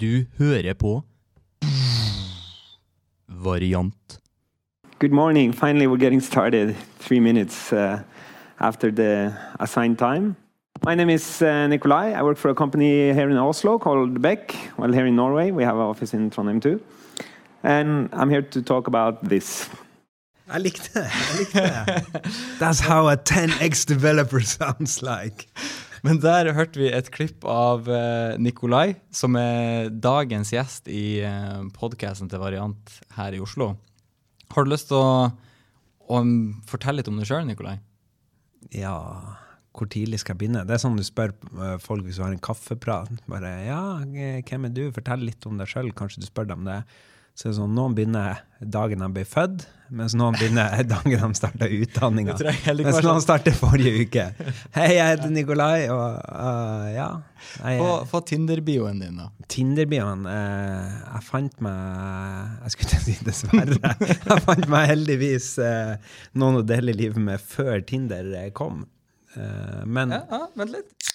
Du 0.00 0.26
hører 0.38 0.74
på 0.74 1.02
Variant. 3.28 4.20
Good 4.98 5.12
morning. 5.12 5.52
Finally, 5.52 5.86
we're 5.86 6.00
getting 6.00 6.20
started 6.20 6.74
three 6.98 7.20
minutes 7.20 7.72
uh, 7.72 8.00
after 8.58 8.90
the 8.90 9.32
assigned 9.60 9.98
time. 9.98 10.36
My 10.84 10.94
name 10.94 11.10
is 11.10 11.42
uh, 11.42 11.68
Nikolai. 11.68 12.12
I 12.12 12.22
work 12.22 12.38
for 12.38 12.50
a 12.50 12.54
company 12.54 13.12
here 13.12 13.30
in 13.30 13.36
Oslo 13.36 13.78
called 13.78 14.20
Beck. 14.20 14.54
Well, 14.78 14.92
here 14.92 15.06
in 15.06 15.14
Norway, 15.16 15.50
we 15.52 15.62
have 15.62 15.76
an 15.76 15.82
office 15.82 16.12
in 16.12 16.30
Trondheim 16.30 16.60
too. 16.60 16.80
And 17.62 18.08
I'm 18.12 18.30
here 18.30 18.42
to 18.42 18.62
talk 18.62 18.88
about 18.88 19.28
this. 19.28 19.70
Jeg 20.52 20.60
likte 20.60 20.90
det. 20.94 21.04
jeg 21.04 21.38
likte 21.38 21.60
det. 21.60 22.04
That's 22.58 22.80
how 22.80 23.08
a 23.08 23.16
10x 23.16 23.86
developer 23.86 24.40
sounds 24.58 25.02
like. 25.02 25.46
Men 26.04 26.20
der 26.20 26.50
hørte 26.52 26.82
vi 26.82 26.90
et 26.92 27.08
klipp 27.14 27.46
av 27.48 27.86
eh, 27.88 28.36
Nikolai, 28.36 28.98
som 29.14 29.38
er 29.40 29.88
dagens 29.88 30.50
gjest 30.52 30.90
i 30.92 31.22
eh, 31.24 31.62
podkasten 31.72 32.28
til 32.28 32.42
Variant 32.42 32.98
her 33.16 33.32
i 33.32 33.40
Oslo. 33.40 33.70
Har 34.52 34.66
du 34.66 34.74
lyst 34.74 34.90
til 34.90 35.00
å, 35.00 35.30
å 36.12 36.20
fortelle 36.68 37.00
litt 37.00 37.08
om 37.08 37.16
deg 37.16 37.30
sjøl, 37.30 37.48
Nikolai? 37.48 37.78
Ja, 38.76 38.98
hvor 39.74 39.88
tidlig 39.90 40.20
skal 40.20 40.34
jeg 40.34 40.42
begynne? 40.44 40.66
Det 40.68 40.76
er 40.76 40.84
sånn 40.84 41.00
du 41.00 41.06
spør 41.06 41.32
eh, 41.32 41.78
folk 41.80 42.04
hvis 42.04 42.20
du 42.20 42.26
har 42.26 42.36
en 42.36 42.44
kaffeprat. 42.50 43.24
Bare 43.30 43.56
ja, 43.64 43.80
hvem 44.04 44.68
er 44.68 44.76
du? 44.76 44.84
Fortell 44.94 45.24
litt 45.24 45.48
om 45.48 45.56
deg 45.56 45.72
sjøl. 45.72 45.88
Kanskje 45.96 46.20
du 46.22 46.28
spør 46.28 46.52
dem 46.52 46.68
det. 46.68 46.82
Så 47.34 47.48
det 47.48 47.50
er 47.50 47.56
sånn, 47.56 47.72
Noen 47.74 47.94
begynner 47.96 48.44
dagen 48.62 49.00
de 49.02 49.06
ble 49.10 49.24
født, 49.26 49.64
mens 49.94 50.14
noen 50.14 50.36
begynner 50.38 50.84
dagen 50.92 51.18
de 51.18 51.34
starta 51.38 51.66
utdanninga. 51.66 52.36
Det 52.38 52.52
Mens 52.78 53.00
noen 53.00 53.18
sånn. 53.18 53.24
starter 53.24 53.56
forrige 53.58 54.04
uke. 54.06 54.26
Hei, 54.76 54.92
jeg 54.94 55.08
heter 55.16 55.32
Nikolai, 55.34 55.88
og 55.90 56.20
uh, 56.30 56.86
ja 56.94 57.08
jeg, 57.58 57.80
Få, 57.82 57.88
få 58.12 58.20
Tinder-bioen 58.30 59.02
din, 59.02 59.18
da. 59.18 59.26
Tinder-bioen 59.52 60.22
eh, 60.30 60.94
Jeg 61.02 61.24
fant 61.26 61.58
meg 61.62 62.62
Jeg 62.64 62.72
skulle 62.72 62.88
ikke 62.88 63.02
si 63.04 63.16
dessverre. 63.26 63.90
Jeg 64.30 64.38
fant 64.46 64.64
meg 64.72 64.86
heldigvis 64.94 65.50
eh, 65.62 66.14
noen 66.40 66.62
å 66.62 66.64
dele 66.66 66.94
livet 66.96 67.20
med 67.20 67.42
før 67.44 67.82
Tinder 67.86 68.30
eh, 68.40 68.48
kom. 68.56 68.86
Eh, 69.36 69.82
men 69.84 70.14
Ja, 70.16 70.22
ja, 70.30 70.40
vent 70.56 70.72
litt. 70.78 71.12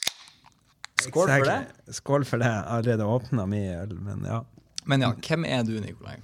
Skål 1.08 1.31
for 1.31 1.50
det. 1.50 1.59
Skål 1.97 2.28
for 2.30 2.44
det. 2.44 2.52
Jeg 2.52 2.59
har 2.59 2.72
allerede 2.78 3.09
åpna 3.17 3.47
mi 3.50 3.64
øl, 3.73 3.97
men 4.06 4.23
ja. 4.30 4.44
Men 4.88 5.03
ja, 5.03 5.11
hvem 5.27 5.45
er 5.45 5.63
du, 5.67 5.75
Nikolai? 5.83 6.16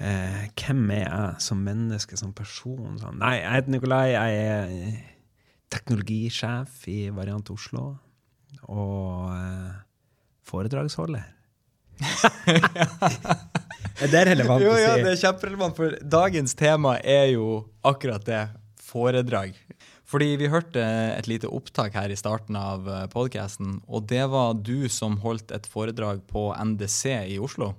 Eh, 0.00 0.44
hvem 0.56 0.86
er 0.94 1.02
jeg 1.04 1.42
som 1.44 1.60
menneske, 1.64 2.16
som 2.16 2.32
person? 2.36 2.96
Sånn? 3.00 3.18
Nei, 3.20 3.34
jeg 3.42 3.56
heter 3.58 3.74
Nikolai. 3.74 4.04
Jeg 4.14 4.38
er 4.46 4.70
eh, 4.76 5.02
teknologisjef 5.72 6.86
i 6.88 6.98
Variant 7.14 7.50
Oslo. 7.52 7.84
Og 8.70 9.28
eh, 9.34 9.74
foredragsholder. 10.48 11.26
er 14.00 14.08
det 14.08 14.22
relevant 14.30 14.62
Jo, 14.64 14.72
å 14.72 14.78
si? 14.78 14.84
ja, 14.86 14.94
det 14.96 15.10
er 15.12 15.20
kjemperelevant, 15.20 15.76
for 15.76 15.98
dagens 16.16 16.56
tema 16.56 16.96
er 17.04 17.34
jo 17.34 17.66
akkurat 17.86 18.24
det. 18.24 18.46
Foredrag. 18.90 19.52
Fordi 20.10 20.32
vi 20.40 20.48
hørte 20.50 20.82
et 21.14 21.28
lite 21.30 21.46
opptak 21.46 21.94
her 21.94 22.10
i 22.10 22.18
starten 22.18 22.56
av 22.58 22.88
podkasten, 23.12 23.78
og 23.86 24.08
det 24.10 24.24
var 24.32 24.56
du 24.58 24.88
som 24.90 25.20
holdt 25.22 25.54
et 25.54 25.68
foredrag 25.70 26.24
på 26.26 26.48
NDC 26.58 27.04
i 27.30 27.38
Oslo. 27.38 27.76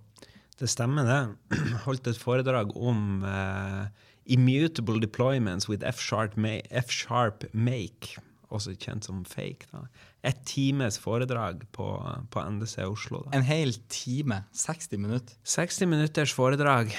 Det 0.61 0.69
stemmer, 0.69 1.07
det. 1.09 1.57
Holdt 1.88 2.07
et 2.07 2.19
foredrag 2.21 2.75
om 2.77 3.23
uh, 3.25 3.88
immutable 4.29 5.01
deployments 5.01 5.67
with 5.67 5.81
F-sharp 5.81 7.47
make, 7.53 8.13
også 8.53 8.75
kjent 8.77 9.07
som 9.09 9.23
fake. 9.25 9.66
da. 9.71 9.88
Et 10.23 10.38
times 10.45 10.99
foredrag 11.01 11.63
på, 11.73 11.88
på 12.29 12.45
NDC 12.45 12.85
Oslo. 12.85 13.23
da. 13.25 13.39
En 13.39 13.47
hel 13.47 13.73
time, 13.89 14.43
60 14.53 15.01
minutter. 15.01 15.33
60 15.43 15.89
minutters 15.89 16.33
foredrag. 16.38 16.93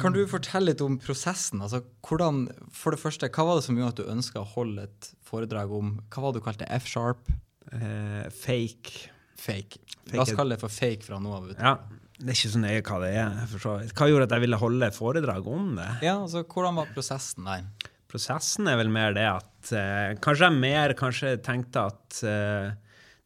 Kan 0.00 0.14
du 0.16 0.22
fortelle 0.28 0.72
litt 0.72 0.82
om 0.84 0.98
prosessen? 1.00 1.62
Altså, 1.64 1.82
hvordan, 2.06 2.46
for 2.74 2.94
det 2.94 3.00
første, 3.00 3.30
Hva 3.32 3.46
var 3.48 3.60
det 3.60 3.66
som 3.66 3.78
gjorde 3.78 3.94
at 3.94 4.00
du 4.02 4.12
ønska 4.12 4.42
å 4.42 4.48
holde 4.56 4.86
et 4.88 5.10
foredrag 5.26 5.72
om 5.72 5.96
hva 6.12 6.24
var 6.24 6.34
det 6.34 6.42
du 6.42 6.46
kalte 6.46 6.68
F-sharp? 6.78 7.30
Eh, 7.72 8.26
fake. 8.30 9.08
Fake. 9.36 9.80
Fake 10.06 10.16
La 10.16 10.24
oss 10.24 10.34
kalle 10.36 10.56
det 10.56 10.62
for 10.62 10.72
fake 10.72 11.06
fra 11.06 11.18
nå 11.22 11.32
av. 11.34 11.48
Ja, 11.56 11.74
det 12.16 12.30
er 12.30 12.38
ikke 12.38 12.52
så 12.54 12.62
nøye 12.62 12.84
hva 12.86 13.00
det 13.02 13.10
er. 13.20 13.56
Hva 13.96 14.08
gjorde 14.10 14.28
at 14.28 14.34
jeg 14.36 14.44
ville 14.46 14.60
holde 14.60 14.92
foredrag 14.94 15.48
om 15.50 15.74
det? 15.80 15.88
Ja, 16.06 16.16
altså, 16.22 16.44
Hvordan 16.48 16.78
var 16.80 16.92
prosessen 16.94 17.48
der? 17.48 17.66
Prosessen 18.06 18.70
er 18.70 18.78
vel 18.80 18.92
mer 18.92 19.16
det 19.16 19.26
at 19.26 19.72
eh, 19.74 20.14
Kanskje 20.22 20.46
jeg 20.48 20.60
mer 20.62 20.94
kanskje 20.96 21.34
tenkte 21.44 21.88
at 21.90 22.20
eh, 22.22 22.70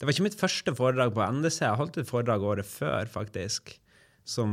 Det 0.01 0.09
var 0.09 0.15
ikke 0.15 0.25
mitt 0.25 0.39
første 0.41 0.75
foredrag 0.75 1.13
på 1.15 1.27
NDC. 1.37 1.61
Jeg 1.67 1.79
holdt 1.79 2.01
et 2.01 2.09
foredrag 2.09 2.47
året 2.55 2.67
før, 2.67 3.05
faktisk. 3.13 3.77
Som 4.31 4.53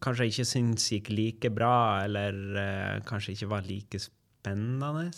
kanskje 0.00 0.30
ikke 0.30 0.48
syns 0.48 0.88
gikk 0.94 1.10
like 1.12 1.52
bra, 1.52 1.74
eller 2.06 2.36
uh, 2.56 3.00
kanskje 3.08 3.36
ikke 3.36 3.50
var 3.50 3.66
like 3.66 4.00
spennende. 4.00 5.10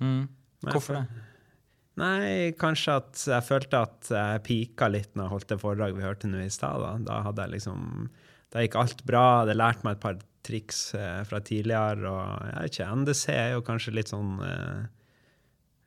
Mm. 0.00 0.22
Hvorfor 0.64 1.02
det? 1.02 1.06
Nei, 1.96 2.52
kanskje 2.60 2.98
at 3.00 3.20
jeg 3.24 3.44
følte 3.46 3.80
at 3.86 4.08
jeg 4.12 4.40
pika 4.44 4.88
litt 4.92 5.14
når 5.14 5.24
jeg 5.24 5.32
holdt 5.32 5.52
det 5.52 5.60
foredraget 5.62 5.96
vi 5.96 6.04
hørte 6.04 6.28
nå 6.28 6.42
i 6.44 6.52
stad. 6.52 6.82
Da. 6.82 6.96
da 7.08 7.20
hadde 7.24 7.46
jeg 7.46 7.56
liksom 7.56 8.08
Da 8.52 8.64
gikk 8.64 8.76
alt 8.80 9.00
bra. 9.08 9.22
Jeg 9.22 9.40
hadde 9.44 9.56
lært 9.60 9.84
meg 9.84 9.96
et 9.96 10.02
par 10.04 10.18
triks 10.46 10.80
uh, 10.96 11.22
fra 11.28 11.40
tidligere. 11.44 12.04
Og 12.10 12.50
jeg 12.50 12.58
vet 12.58 12.74
ikke, 12.74 12.90
NDC 13.00 13.24
er 13.32 13.48
jo 13.54 13.64
kanskje 13.66 13.96
litt 13.96 14.12
sånn 14.12 14.36
uh, 14.44 14.84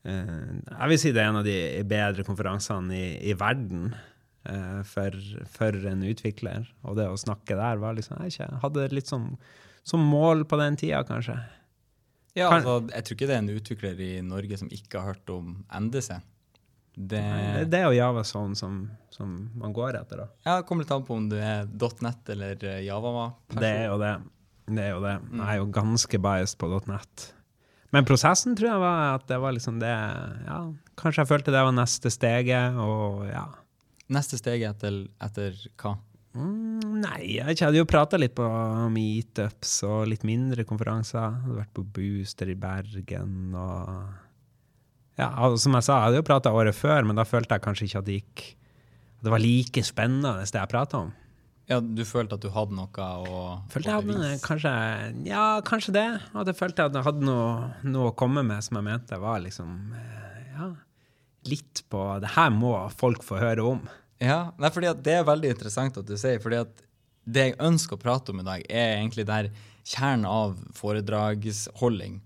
Jeg 0.09 0.89
vil 0.91 1.01
si 1.01 1.13
det 1.13 1.21
er 1.21 1.29
en 1.29 1.41
av 1.43 1.45
de 1.45 1.59
bedre 1.87 2.25
konferansene 2.25 2.97
i, 2.97 3.09
i 3.29 3.37
verden 3.37 3.91
eh, 4.45 4.81
for, 4.87 5.11
for 5.51 5.75
en 5.91 6.03
utvikler. 6.07 6.67
Og 6.83 6.95
det 6.99 7.07
å 7.09 7.17
snakke 7.19 7.57
der 7.59 7.77
var 7.81 7.93
liksom 7.97 8.21
Jeg 8.23 8.35
ikke, 8.35 8.59
hadde 8.63 8.87
litt 8.95 9.07
som, 9.11 9.31
som 9.83 9.99
mål 10.05 10.45
på 10.49 10.59
den 10.61 10.77
tida, 10.79 11.03
kanskje. 11.07 11.37
Ja, 12.37 12.49
Kan- 12.49 12.61
altså, 12.61 12.89
Jeg 12.93 13.03
tror 13.05 13.15
ikke 13.17 13.27
det 13.27 13.35
er 13.35 13.43
en 13.43 13.55
utvikler 13.57 13.99
i 14.05 14.11
Norge 14.21 14.57
som 14.61 14.69
ikke 14.69 14.99
har 15.01 15.13
hørt 15.15 15.29
om 15.33 15.55
NDC. 15.73 16.19
Det, 16.99 17.21
Det, 17.71 17.79
er 17.79 17.85
jo 17.87 17.95
Javason 17.95 18.55
som, 18.59 18.89
som 19.13 19.49
man 19.55 19.71
går 19.73 19.95
etter, 20.01 20.17
da. 20.17 20.27
ja, 20.45 20.55
det 20.59 20.65
kommer 20.67 20.83
litt 20.83 20.91
an 20.91 21.05
på 21.07 21.15
om 21.15 21.29
du 21.31 21.37
er 21.39 21.65
.net 22.03 22.31
eller 22.33 22.63
eh, 22.67 22.81
Java-person. 22.83 23.61
Det 23.61 23.69
er 23.69 23.85
jo 23.87 23.97
det. 24.01 24.13
Det 24.69 24.83
er 24.83 24.89
jo 24.93 24.99
det. 25.01 25.13
Jeg 25.31 25.45
er 25.47 25.59
jo 25.61 25.69
ganske 25.73 26.19
biased 26.21 26.57
på 26.59 26.67
.net. 26.89 27.29
Men 27.95 28.05
prosessen 28.05 28.53
tror 28.57 28.69
jeg 28.69 28.81
var 28.83 29.15
at 29.15 29.23
det 29.31 29.39
var 29.41 29.55
liksom 29.55 29.79
det 29.81 29.89
Ja, 29.89 30.59
kanskje 30.99 31.23
jeg 31.23 31.29
følte 31.31 31.53
det 31.55 31.63
var 31.65 31.73
neste 31.73 32.11
steget, 32.13 32.75
og 32.77 33.23
ja. 33.31 33.45
Neste 34.09 34.39
steg 34.39 34.63
etter, 34.65 35.03
etter 35.21 35.57
hva? 35.81 35.95
Mm, 36.37 37.01
nei, 37.01 37.39
jeg 37.39 37.57
hadde 37.57 37.79
jo 37.81 37.87
prata 37.89 38.17
litt 38.21 38.35
på 38.37 38.45
meetups 38.93 39.79
og 39.87 40.07
litt 40.11 40.25
mindre 40.27 40.65
konferanser. 40.69 41.19
Jeg 41.21 41.43
hadde 41.45 41.59
vært 41.63 41.75
på 41.77 41.85
Booster 41.97 42.51
i 42.53 42.57
Bergen 42.59 43.55
og 43.57 44.17
Ja, 45.19 45.33
og 45.45 45.57
som 45.59 45.75
jeg 45.75 45.83
sa, 45.83 45.97
jeg 45.97 46.07
hadde 46.07 46.21
jo 46.21 46.27
prata 46.29 46.53
året 46.55 46.77
før, 46.77 47.03
men 47.05 47.17
da 47.19 47.25
følte 47.27 47.57
jeg 47.57 47.65
kanskje 47.65 47.89
ikke 47.89 48.01
at 48.01 48.07
det 48.07 48.19
gikk 48.21 48.45
det 49.19 49.31
var 49.33 49.41
like 49.43 49.81
spennende 49.83 50.37
det 50.39 50.55
jeg 50.55 50.71
prata 50.71 51.01
om. 51.03 51.09
Ja, 51.69 51.79
Du 51.79 52.01
følte 52.07 52.37
at 52.37 52.41
du 52.41 52.49
hadde 52.49 52.73
noe 52.73 53.07
å 53.29 53.41
Følte 53.69 53.91
jeg 53.91 53.99
hadde 53.99 54.29
kanskje 54.41 54.71
Ja, 55.27 55.43
kanskje 55.65 55.93
det. 55.93 56.07
At 56.33 56.49
jeg 56.49 56.57
følte 56.57 56.87
at 56.87 56.95
jeg 56.97 57.05
hadde 57.05 57.27
noe, 57.27 57.67
noe 57.85 58.09
å 58.09 58.15
komme 58.17 58.41
med 58.47 58.63
som 58.65 58.79
jeg 58.79 58.87
mente 58.87 59.19
var 59.21 59.43
liksom 59.43 59.75
eh, 59.93 60.18
litt 61.49 61.83
på 61.91 62.03
Det 62.23 62.35
her 62.35 62.53
må 62.53 62.73
folk 62.99 63.25
få 63.25 63.39
høre 63.41 63.65
om. 63.65 63.81
Ja, 64.19 64.51
nei, 64.59 64.71
fordi 64.73 64.93
Det 65.03 65.15
er 65.15 65.27
veldig 65.27 65.55
interessant 65.55 65.97
at 65.97 66.07
du 66.07 66.15
sier. 66.17 66.39
fordi 66.39 66.61
at 66.61 66.85
Det 67.25 67.45
jeg 67.49 67.59
ønsker 67.59 67.97
å 67.97 68.01
prate 68.01 68.31
om 68.31 68.39
i 68.39 68.47
dag, 68.47 68.63
er 68.69 68.97
egentlig 68.97 69.25
der 69.25 69.51
kjernen 69.85 70.25
av 70.25 70.57
foredragsholding. 70.77 72.21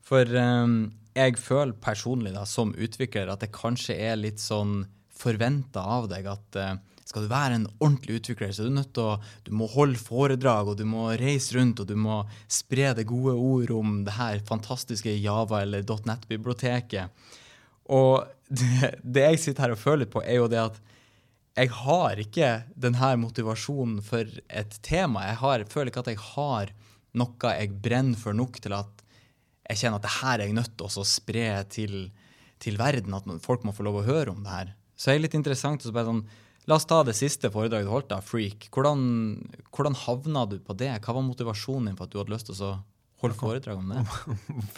For 0.00 0.26
um, 0.36 0.92
jeg 1.14 1.38
føler 1.38 1.74
personlig 1.82 2.34
da, 2.34 2.44
som 2.46 2.74
utvikler 2.74 3.30
at 3.30 3.42
det 3.44 3.52
kanskje 3.54 3.94
er 3.94 4.18
litt 4.18 4.42
sånn 4.42 4.86
forventa 5.20 5.82
av 5.84 6.08
deg 6.10 6.26
at 6.30 6.58
uh, 6.58 6.74
skal 7.10 7.26
du 7.26 7.30
være 7.30 7.56
en 7.58 7.68
ordentlig 7.80 8.20
utvikler, 8.20 8.52
så 8.54 8.64
er 8.64 8.70
du 8.70 8.76
nødt 8.76 8.92
til 8.94 9.08
å 9.10 9.16
du 9.46 9.50
må 9.58 9.66
holde 9.72 9.98
foredrag, 9.98 10.70
og 10.70 10.78
du 10.78 10.84
må 10.86 11.08
reise 11.18 11.56
rundt, 11.56 11.82
og 11.82 11.90
du 11.90 11.96
må 11.98 12.20
spre 12.50 12.92
det 12.94 13.08
gode 13.10 13.34
ord 13.34 13.72
om 13.74 14.02
det 14.06 14.14
her 14.14 14.42
fantastiske 14.46 15.16
Java- 15.18 15.64
eller 15.64 15.82
.net-biblioteket. 15.82 17.10
Og 17.90 18.28
det, 18.50 18.94
det 19.02 19.26
jeg 19.26 19.42
sitter 19.44 19.66
her 19.66 19.74
og 19.76 19.82
føler 19.82 20.10
på, 20.10 20.22
er 20.22 20.40
jo 20.40 20.48
det 20.50 20.60
at 20.62 20.80
jeg 21.58 21.72
har 21.74 22.20
ikke 22.22 22.48
denne 22.78 23.10
motivasjonen 23.20 24.00
for 24.06 24.28
et 24.48 24.76
tema. 24.86 25.26
Jeg 25.28 25.40
har, 25.42 25.64
føler 25.70 25.90
ikke 25.90 26.04
at 26.04 26.12
jeg 26.12 26.22
har 26.32 26.74
noe 27.18 27.54
jeg 27.58 27.78
brenner 27.82 28.18
for 28.18 28.36
nok 28.36 28.60
til 28.62 28.76
at 28.76 29.02
jeg 29.70 29.82
kjenner 29.82 30.00
at 30.00 30.06
det 30.06 30.16
her 30.18 30.36
er 30.36 30.48
jeg 30.48 30.56
nødt 30.56 30.76
til 30.78 30.86
å 31.02 31.06
spre 31.06 31.48
til, 31.70 31.96
til 32.62 32.78
verden, 32.78 33.14
at 33.14 33.26
folk 33.44 33.66
må 33.66 33.74
få 33.74 33.86
lov 33.86 34.00
å 34.00 34.06
høre 34.06 34.32
om 34.32 34.44
det 34.46 34.54
her. 34.54 34.72
Så 34.94 35.10
det 35.10 35.16
er 35.16 35.22
litt 35.24 35.36
interessant 35.38 35.80
Så 35.80 35.94
bare 35.96 36.10
sånn, 36.10 36.24
La 36.68 36.76
oss 36.76 36.84
ta 36.86 37.00
det 37.06 37.16
siste 37.16 37.48
foredraget 37.50 37.88
du 37.88 37.90
holdt, 37.90 38.10
da, 38.12 38.20
Freak. 38.22 38.68
Hvordan, 38.74 39.00
hvordan 39.72 39.96
havna 39.96 40.44
du 40.46 40.58
på 40.62 40.76
det? 40.78 40.90
Hva 41.02 41.14
var 41.16 41.24
motivasjonen 41.26 41.88
din 41.88 41.96
for 41.98 42.06
at 42.06 42.12
du 42.12 42.18
hadde 42.20 42.34
lyst 42.34 42.50
til 42.50 42.60
å 42.66 42.74
holde 43.20 43.36
foredrag 43.38 43.82
om 43.82 43.92
det? 43.94 44.06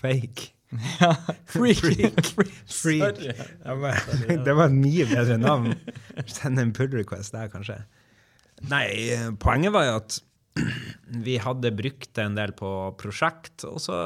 Fake. 0.01 0.51
Ja, 1.01 1.11
Freak. 1.53 1.83
Freak. 1.85 2.57
Sorry. 2.65 3.33
Det 3.63 3.75
var, 3.77 3.99
det 4.47 4.55
var 4.57 4.71
et 4.71 4.77
mye 4.77 5.07
bedre 5.11 5.37
navn. 5.37 5.75
Send 6.25 6.61
en 6.63 6.73
pull 6.73 6.93
request 6.97 7.35
der, 7.37 7.51
kanskje. 7.53 7.77
Nei, 8.71 8.87
poenget 9.43 9.75
var 9.75 9.89
jo 9.89 9.99
at 9.99 10.19
vi 11.27 11.39
hadde 11.43 11.75
brukt 11.77 12.13
det 12.17 12.25
en 12.25 12.39
del 12.39 12.55
på 12.57 12.71
prosjekt, 13.01 13.67
og 13.69 13.81
så 13.85 13.99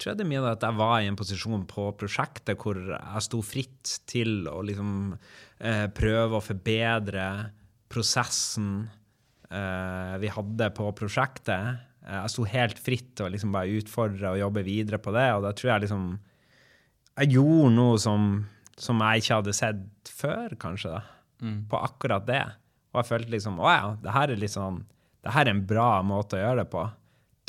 tror 0.00 0.12
jeg 0.12 0.20
det 0.20 0.24
er 0.24 0.30
mye 0.30 0.52
at 0.54 0.64
jeg 0.64 0.78
var 0.78 0.96
i 1.02 1.10
en 1.10 1.18
posisjon 1.18 1.66
på 1.68 1.90
prosjektet 2.00 2.58
hvor 2.60 2.78
jeg 2.78 3.26
sto 3.26 3.42
fritt 3.44 3.98
til 4.08 4.46
å 4.48 4.62
liksom 4.64 4.92
eh, 5.12 5.86
prøve 5.92 6.38
å 6.38 6.44
forbedre 6.44 7.26
prosessen 7.90 8.70
eh, 9.50 10.14
vi 10.22 10.30
hadde 10.32 10.70
på 10.76 10.88
prosjektet. 10.96 11.89
Eh, 12.06 12.16
jeg 12.16 12.32
sto 12.34 12.46
helt 12.48 12.80
fritt 12.80 13.24
og 13.24 13.32
liksom 13.34 13.54
bare 13.54 13.80
utfordra 13.80 14.34
og 14.34 14.42
jobbe 14.42 14.64
videre 14.66 15.00
på 15.02 15.14
det, 15.16 15.28
og 15.36 15.46
da 15.46 15.54
tror 15.56 15.74
jeg 15.74 15.86
liksom 15.86 16.10
Jeg 17.20 17.34
gjorde 17.34 17.74
noe 17.74 17.98
som, 18.00 18.28
som 18.78 19.02
jeg 19.04 19.20
ikke 19.20 19.40
hadde 19.40 19.56
sett 19.56 20.12
før, 20.14 20.54
kanskje, 20.60 20.94
da. 20.94 21.02
Mm. 21.40 21.58
På 21.68 21.80
akkurat 21.80 22.26
det. 22.28 22.44
Og 22.92 23.00
jeg 23.00 23.08
følte 23.08 23.32
liksom 23.32 23.60
Å 23.60 23.68
ja, 23.72 23.92
det 24.02 24.14
her 24.14 24.32
er 24.32 24.40
litt 24.40 24.52
sånn 24.52 24.82
Det 25.24 25.32
her 25.32 25.46
er 25.46 25.54
en 25.54 25.66
bra 25.68 26.02
måte 26.04 26.36
å 26.36 26.42
gjøre 26.42 26.64
det 26.64 26.72
på 26.72 26.82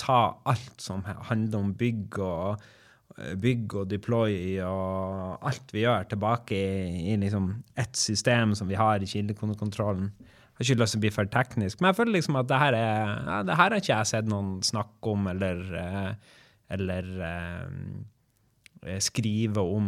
ta 0.01 0.41
alt 0.49 0.81
som 0.81 1.03
handler 1.05 1.59
om 1.59 1.73
bygg 1.77 2.19
og 2.23 2.61
eh, 3.17 3.35
bygg 3.39 3.75
og 3.81 3.89
deploy 3.91 4.33
og 4.65 5.45
alt 5.47 5.73
vi 5.75 5.85
gjør, 5.85 6.07
tilbake 6.11 6.57
i, 6.57 7.11
i 7.13 7.17
liksom 7.21 7.53
ett 7.79 7.95
system 7.97 8.55
som 8.57 8.69
vi 8.71 8.79
har 8.79 9.01
i 9.01 9.09
kildekontrollen. 9.09 10.11
Jeg 10.51 10.67
har 10.67 10.67
ikke 10.67 10.83
lyst 10.83 10.93
til 10.93 10.99
å 10.99 11.05
bli 11.05 11.13
for 11.15 11.31
teknisk, 11.33 11.79
men 11.81 11.89
jeg 11.89 11.97
føler 11.97 12.15
liksom 12.17 12.37
at 12.37 12.49
det 12.51 12.59
her, 12.61 12.77
er, 12.77 13.11
ja, 13.25 13.39
det 13.47 13.57
her 13.57 13.73
har 13.73 13.81
ikke 13.81 13.95
jeg 13.95 14.09
sett 14.11 14.29
noen 14.29 14.51
snakke 14.65 15.13
om 15.15 15.29
eller, 15.31 15.63
eh, 15.79 16.35
eller 16.75 17.11
eh, 17.25 18.97
skrive 19.01 19.63
om 19.63 19.87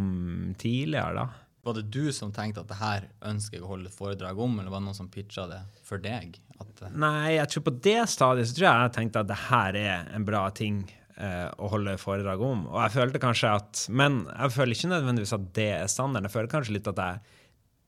tidligere, 0.58 1.14
da. 1.20 1.44
Var 1.64 1.78
det 1.78 1.84
du 1.94 2.10
som 2.12 2.32
tenkte 2.34 2.60
at 2.60 2.68
det 2.68 2.76
her 2.76 3.06
ønsker 3.30 3.56
jeg 3.56 3.64
å 3.64 3.70
holde 3.70 3.88
et 3.88 3.96
foredrag 3.96 4.40
om, 4.42 4.58
eller 4.58 4.72
var 4.72 4.82
det 4.82 4.88
noen 4.90 4.98
som 4.98 5.08
pitcha 5.12 5.46
det 5.48 5.62
for 5.86 6.02
deg? 6.02 6.36
At, 6.58 6.82
eh, 6.82 6.92
Nei, 6.92 7.36
jeg 7.38 7.52
tror 7.52 7.64
på 7.68 7.76
det 7.86 8.02
stadiet 8.12 8.50
så 8.50 8.58
tror 8.58 8.68
jeg 8.68 8.82
jeg 8.82 8.94
tenkte 8.98 9.22
at 9.24 9.30
det 9.30 9.40
her 9.46 9.78
er 9.80 10.10
en 10.14 10.26
bra 10.28 10.42
ting 10.54 10.82
eh, 11.16 11.48
å 11.56 11.70
holde 11.72 11.96
foredrag 12.00 12.42
om. 12.44 12.66
Og 12.68 12.82
jeg 12.82 12.94
følte 12.98 13.22
kanskje 13.22 13.54
at 13.60 13.86
Men 13.88 14.24
jeg 14.28 14.54
føler 14.58 14.76
ikke 14.76 14.92
nødvendigvis 14.92 15.36
at 15.38 15.48
det 15.56 15.70
er 15.78 15.88
standarden. 15.90 16.28
Jeg 16.28 16.36
føler 16.36 16.52
kanskje 16.52 16.76
litt 16.76 16.92
at 16.92 17.00
jeg 17.00 17.40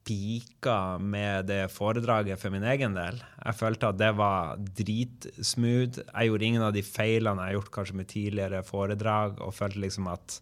pika 0.06 0.98
med 1.02 1.48
det 1.50 1.64
foredraget 1.74 2.38
for 2.38 2.54
min 2.54 2.62
egen 2.70 2.94
del. 2.94 3.18
Jeg 3.42 3.58
følte 3.58 3.88
at 3.90 3.98
det 3.98 4.12
var 4.18 4.54
dritsmooth. 4.78 5.98
Jeg 6.06 6.28
gjorde 6.30 6.46
ingen 6.46 6.62
av 6.66 6.74
de 6.76 6.82
feilene 6.86 7.42
jeg 7.42 7.50
har 7.54 7.58
gjort 7.58 7.72
kanskje 7.74 7.96
med 7.98 8.10
tidligere 8.12 8.60
foredrag, 8.66 9.40
og 9.42 9.54
følte 9.56 9.82
liksom 9.82 10.06
at 10.12 10.38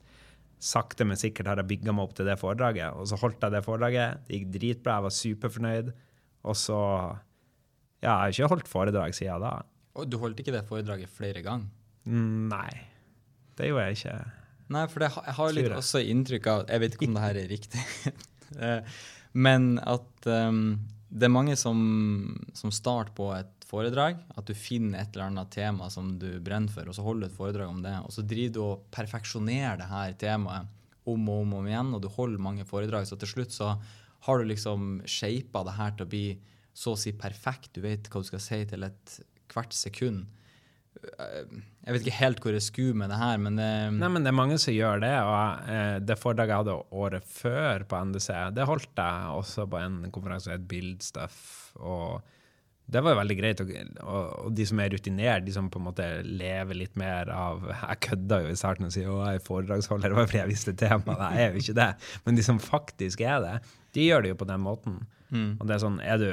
sakte, 0.64 1.05
men 1.08 1.19
sikkert 1.20 1.49
har 1.50 1.61
jeg 1.61 1.69
bygga 1.75 1.93
meg 1.93 2.06
opp 2.06 2.14
til 2.16 2.28
det 2.28 2.37
foredraget. 2.40 2.93
Og 2.96 3.08
så 3.11 3.19
holdt 3.20 3.43
jeg 3.44 3.52
det 3.56 3.64
foredraget. 3.66 4.22
Det 4.28 4.38
gikk 4.38 4.50
dritbra, 4.55 4.99
jeg 4.99 5.06
var 5.08 5.16
superfornøyd. 5.20 5.93
Og 6.44 6.56
så 6.60 6.78
Ja, 8.05 8.10
jeg 8.10 8.20
har 8.20 8.32
ikke 8.37 8.49
holdt 8.52 8.69
foredrag 8.69 9.14
siden 9.17 9.40
da. 9.40 9.55
og 9.96 10.08
du 10.12 10.19
holdt 10.20 10.40
ikke 10.43 10.52
det 10.52 10.67
foredraget 10.69 11.08
flere 11.08 11.40
ganger? 11.40 11.70
Mm, 12.05 12.49
Nei, 12.52 12.70
det 13.56 13.70
gjorde 13.70 13.84
jeg 13.88 13.96
ikke. 13.96 14.17
Nei, 14.75 14.82
for 14.93 15.00
det, 15.00 15.08
jeg 15.25 15.34
har 15.38 15.52
litt 15.56 15.72
også 15.72 16.00
inntrykk 16.05 16.46
av 16.52 16.64
Jeg 16.69 16.81
vet 16.82 16.94
ikke 16.96 17.08
om 17.08 17.14
det 17.17 17.22
her 17.25 17.38
er 17.40 17.49
riktig. 17.49 17.84
Men 19.34 19.76
at 19.82 20.28
um, 20.31 20.78
det 21.14 21.28
er 21.28 21.32
mange 21.32 21.54
som, 21.58 21.78
som 22.58 22.72
starter 22.75 23.14
på 23.14 23.28
et 23.36 23.66
foredrag. 23.69 24.22
At 24.34 24.48
du 24.48 24.54
finner 24.56 25.02
et 25.02 25.14
eller 25.14 25.31
annet 25.31 25.52
tema 25.54 25.90
som 25.92 26.14
du 26.19 26.28
brenner 26.44 26.72
for, 26.72 26.88
og 26.88 26.96
så 26.96 27.04
holder 27.06 27.28
du 27.28 27.32
et 27.32 27.36
foredrag 27.38 27.70
om 27.70 27.82
det. 27.84 27.94
Og 28.02 28.14
så 28.14 28.25
driver 28.26 28.54
du 28.54 28.62
og 28.64 28.88
perfeksjonerer 28.94 29.78
det 29.81 29.90
her 29.90 30.16
temaet 30.20 30.72
om 31.10 31.28
og 31.28 31.42
om 31.44 31.54
og 31.58 31.69
igjen, 31.69 31.92
og 31.94 32.02
du 32.02 32.08
holder 32.10 32.42
mange 32.42 32.66
foredrag. 32.66 33.06
Så 33.06 33.19
til 33.20 33.31
slutt 33.31 33.54
så 33.54 33.75
har 34.25 34.40
du 34.40 34.48
liksom 34.48 35.02
shapa 35.06 35.64
det 35.69 35.76
her 35.78 35.94
til 35.94 36.06
å 36.06 36.12
bli 36.14 36.26
så 36.75 36.94
å 36.94 36.98
si 36.98 37.12
perfekt. 37.14 37.75
Du 37.76 37.84
vet 37.84 38.08
hva 38.10 38.22
du 38.22 38.31
skal 38.31 38.42
si 38.42 38.62
til 38.70 38.86
et 38.86 39.19
hvert 39.52 39.76
sekund. 39.76 40.25
Eh, 41.19 41.56
Jeg 41.85 41.93
vet 41.97 42.06
ikke 42.06 42.19
helt 42.23 42.39
hvor 42.45 42.55
jeg 42.56 42.65
skulle 42.65 42.97
med 42.97 43.11
det 43.12 43.19
her, 43.21 43.41
men 43.45 43.56
det, 43.61 43.71
Nei, 43.99 44.09
men 44.09 44.25
det 44.25 44.31
er 44.33 44.37
mange 44.39 44.56
som 44.62 44.73
gjør 44.73 45.03
det, 45.05 45.15
og 45.21 45.69
eh, 45.69 45.97
det 46.01 46.17
foredraget 46.21 46.55
jeg 46.55 46.62
hadde 46.62 46.77
året 47.05 47.27
før 47.29 47.85
på 47.91 48.05
NDC, 48.11 48.29
det 48.56 48.69
holdt 48.71 49.03
jeg 49.03 49.35
også 49.41 49.67
på 49.69 49.83
en 49.83 49.99
konferanse 50.15 50.49
som 50.49 50.55
het 50.56 50.65
Buildstuff, 50.71 51.43
og 51.77 52.23
det 52.85 53.01
var 53.01 53.15
jo 53.15 53.19
veldig 53.23 53.37
greit, 53.39 53.61
og, 53.65 53.71
og, 54.05 54.25
og 54.47 54.56
de 54.56 54.65
som 54.69 54.81
er 54.85 54.91
rutinert, 54.93 55.45
de 55.47 55.53
som 55.56 55.71
på 55.73 55.81
en 55.81 55.87
måte 55.87 56.09
lever 56.29 56.77
litt 56.77 56.99
mer 57.01 57.31
av 57.33 57.62
Jeg 57.71 58.01
kødda 58.11 58.43
jo 58.45 58.51
i 58.53 58.59
starten 58.61 58.89
og 58.91 58.93
sier 58.93 59.09
å, 59.09 59.23
jeg 59.25 59.41
er 59.41 59.47
foredragsholder, 59.47 60.12
det 60.12 60.19
var 60.19 60.29
fordi 60.29 60.41
jeg 60.43 60.53
visste 60.53 60.75
temaet, 60.77 61.23
jeg 61.33 61.47
er 61.49 61.55
jo 61.56 61.62
ikke 61.65 61.77
det. 61.81 61.87
Men 62.27 62.37
de 62.41 62.45
som 62.45 62.61
faktisk 62.61 63.23
er 63.25 63.41
det, 63.45 63.55
de 63.97 64.05
gjør 64.11 64.25
det 64.27 64.35
jo 64.35 64.41
på 64.43 64.49
den 64.53 64.61
måten. 64.67 64.99
Mm. 65.34 65.56
Og 65.58 65.66
det 65.66 65.75
er 65.75 65.82
sånn, 65.82 65.96
er 66.04 66.20
du, 66.20 66.28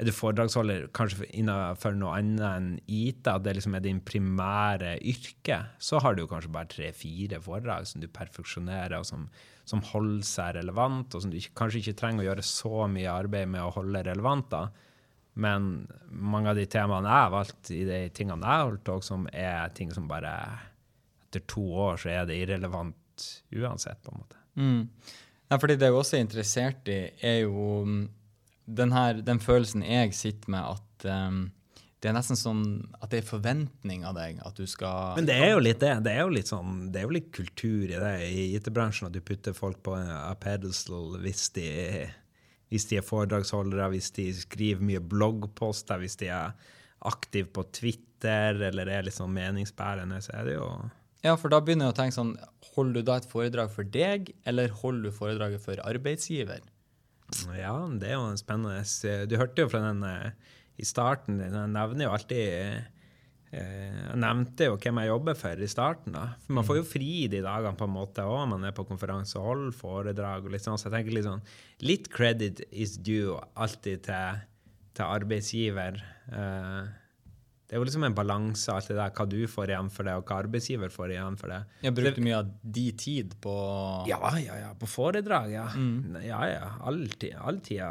er 0.00 0.08
du 0.08 0.12
foredragsholder 0.16 0.86
kanskje 0.96 1.28
innenfor 1.36 1.96
noe 1.98 2.14
annet 2.16 2.44
enn 2.48 2.70
IT, 2.88 3.26
at 3.28 3.44
det 3.44 3.56
liksom 3.58 3.76
er 3.76 3.84
din 3.84 4.00
primære 4.04 4.94
yrke, 5.04 5.60
så 5.78 6.00
har 6.02 6.16
du 6.16 6.24
kanskje 6.30 6.52
bare 6.54 6.70
tre-fire 6.72 7.40
foredrag 7.44 7.88
som 7.90 8.00
du 8.00 8.08
perfeksjonerer, 8.08 8.96
og 8.98 9.08
som, 9.08 9.28
som 9.68 9.84
holder 9.92 10.24
seg 10.26 10.56
relevant, 10.58 11.12
og 11.12 11.24
som 11.24 11.32
du 11.32 11.38
ikke, 11.40 11.54
kanskje 11.60 11.82
ikke 11.82 11.98
trenger 12.00 12.24
å 12.24 12.28
gjøre 12.30 12.46
så 12.48 12.88
mye 12.92 13.12
arbeid 13.12 13.52
med 13.52 13.66
å 13.66 13.74
holde 13.76 14.04
relevant. 14.08 14.48
da. 14.54 14.64
Men 15.36 15.84
mange 16.08 16.54
av 16.54 16.56
de 16.56 16.64
temaene 16.72 17.12
jeg 17.12 17.26
har 17.26 17.34
valgt 17.34 17.70
i 17.76 17.82
de 17.84 18.00
tingene 18.16 18.40
jeg 18.40 18.62
har 18.62 18.70
holdt 18.70 18.92
òg, 18.94 19.04
som 19.04 19.28
er 19.34 19.76
ting 19.76 19.92
som 19.92 20.08
bare 20.10 20.32
Etter 21.26 21.42
to 21.50 21.62
år 21.82 21.96
så 21.98 22.12
er 22.12 22.28
det 22.28 22.36
irrelevant 22.38 23.24
uansett, 23.50 23.98
på 24.04 24.12
en 24.12 24.20
måte. 24.20 24.36
Mm. 24.54 24.82
Ja, 25.50 25.56
fordi 25.58 25.74
det 25.76 25.88
jeg 25.88 25.96
også 25.98 26.16
er 26.16 26.22
interessert 26.22 26.88
i, 26.88 27.00
er 27.18 27.40
jo 27.42 27.64
den, 28.66 28.92
her, 28.92 29.22
den 29.22 29.40
følelsen 29.42 29.84
jeg 29.86 30.14
sitter 30.18 30.52
med 30.52 30.76
at 30.76 31.06
um, 31.10 31.40
det 32.02 32.10
er 32.10 32.16
nesten 32.18 32.38
sånn 32.38 32.64
at 33.00 33.08
det 33.10 33.22
er 33.22 33.26
forventning 33.26 34.04
av 34.06 34.16
deg 34.18 34.40
at 34.44 34.58
du 34.58 34.66
skal 34.68 35.16
Men 35.16 35.28
det 35.28 35.36
er 35.40 35.54
jo 35.54 35.62
litt 35.64 35.80
det. 35.80 35.94
Det 36.04 36.12
er 36.12 36.26
jo 36.26 36.34
litt 36.34 36.50
sånn, 36.50 36.74
det 36.92 37.00
er 37.00 37.06
jo 37.08 37.16
litt 37.16 37.30
kultur 37.34 37.86
i 37.88 37.96
det 37.96 38.12
i 38.28 38.44
IT-bransjen, 38.58 39.08
at 39.08 39.16
du 39.16 39.24
putter 39.24 39.56
folk 39.56 39.80
på 39.86 39.96
en 39.96 40.12
a 40.12 40.34
pedestal 40.38 41.16
hvis 41.24 41.48
de, 41.56 41.70
hvis 42.70 42.86
de 42.90 43.00
er 43.00 43.06
foredragsholdere, 43.06 43.88
hvis 43.94 44.12
de 44.18 44.28
skriver 44.36 44.84
mye 44.84 45.00
bloggposter, 45.00 46.02
hvis 46.02 46.20
de 46.20 46.30
er 46.36 46.52
aktive 47.06 47.48
på 47.56 47.64
Twitter 47.74 48.60
eller 48.68 48.92
er 48.92 49.08
litt 49.08 49.16
sånn 49.16 49.34
meningsbærende, 49.34 50.20
så 50.24 50.36
er 50.36 50.50
det 50.50 50.60
jo 50.60 50.70
Ja, 51.24 51.34
for 51.40 51.50
da 51.50 51.62
begynner 51.64 51.88
jeg 51.88 51.96
å 51.96 52.00
tenke 52.02 52.16
sånn 52.16 52.36
Holder 52.76 53.00
du 53.00 53.08
da 53.08 53.14
et 53.18 53.28
foredrag 53.30 53.70
for 53.72 53.88
deg, 53.88 54.34
eller 54.44 54.72
holder 54.82 55.08
du 55.08 55.16
foredraget 55.16 55.62
for 55.64 55.80
arbeidsgiver? 55.80 56.60
Ja, 57.56 57.74
det 57.90 58.10
er 58.10 58.18
jo 58.18 58.26
en 58.30 58.38
spennende 58.38 59.26
Du 59.26 59.36
hørte 59.40 59.64
jo 59.64 59.70
fra 59.70 59.80
den 59.88 60.04
eh, 60.06 60.30
i 60.78 60.86
starten. 60.86 61.40
Jeg 61.42 61.50
nevner 61.72 62.06
jo 62.06 62.12
alltid 62.14 62.42
eh, 62.46 62.84
Jeg 63.56 64.18
nevnte 64.22 64.68
jo 64.68 64.76
hvem 64.78 65.00
jeg 65.02 65.10
jobber 65.10 65.38
for 65.38 65.62
i 65.62 65.70
starten. 65.70 66.14
da. 66.14 66.26
For 66.44 66.58
Man 66.58 66.68
får 66.68 66.80
jo 66.80 66.88
fri 66.90 67.12
de 67.32 67.40
dagene 67.44 67.78
på 67.78 67.88
en 67.88 67.94
måte 67.96 68.26
òg. 68.26 68.44
Man 68.52 68.66
er 68.68 68.76
på 68.76 68.86
konferanse 68.88 69.38
og 69.40 69.48
holder 69.50 69.78
foredrag. 69.78 70.44
og 70.46 70.54
litt 70.54 70.66
sånn, 70.66 70.78
Så 70.78 70.90
jeg 70.90 70.98
tenker 70.98 71.16
litt 71.16 71.26
sånn 71.28 71.42
Litt 71.82 72.10
credit 72.12 72.62
is 72.70 72.96
due 72.98 73.40
alltid 73.56 74.06
til, 74.06 74.44
til 74.94 75.04
arbeidsgiver. 75.18 75.98
Eh, 76.30 76.94
det 77.66 77.74
er 77.74 77.80
jo 77.80 77.86
liksom 77.88 78.04
en 78.06 78.14
balanse, 78.14 78.70
alt 78.70 78.86
det 78.92 78.94
der, 78.94 79.10
hva 79.10 79.24
du 79.26 79.40
får 79.50 79.72
igjen 79.72 79.88
for 79.90 80.06
det, 80.06 80.12
og 80.14 80.28
hva 80.28 80.36
arbeidsgiver 80.44 80.92
får 80.94 81.14
igjen 81.16 81.38
for 81.40 81.50
det. 81.50 81.56
Jeg 81.82 81.96
brukte 81.96 82.22
mye 82.22 82.36
av 82.38 82.52
de 82.62 82.84
tid 83.02 83.34
på 83.42 83.54
Ja, 84.06 84.20
ja, 84.38 84.58
ja. 84.62 84.68
På 84.78 84.86
foredrag, 84.86 85.50
ja. 85.50 85.64
Ja, 86.22 86.40
ja. 86.46 86.68
All, 86.86 87.00
all 87.42 87.58
tida 87.66 87.88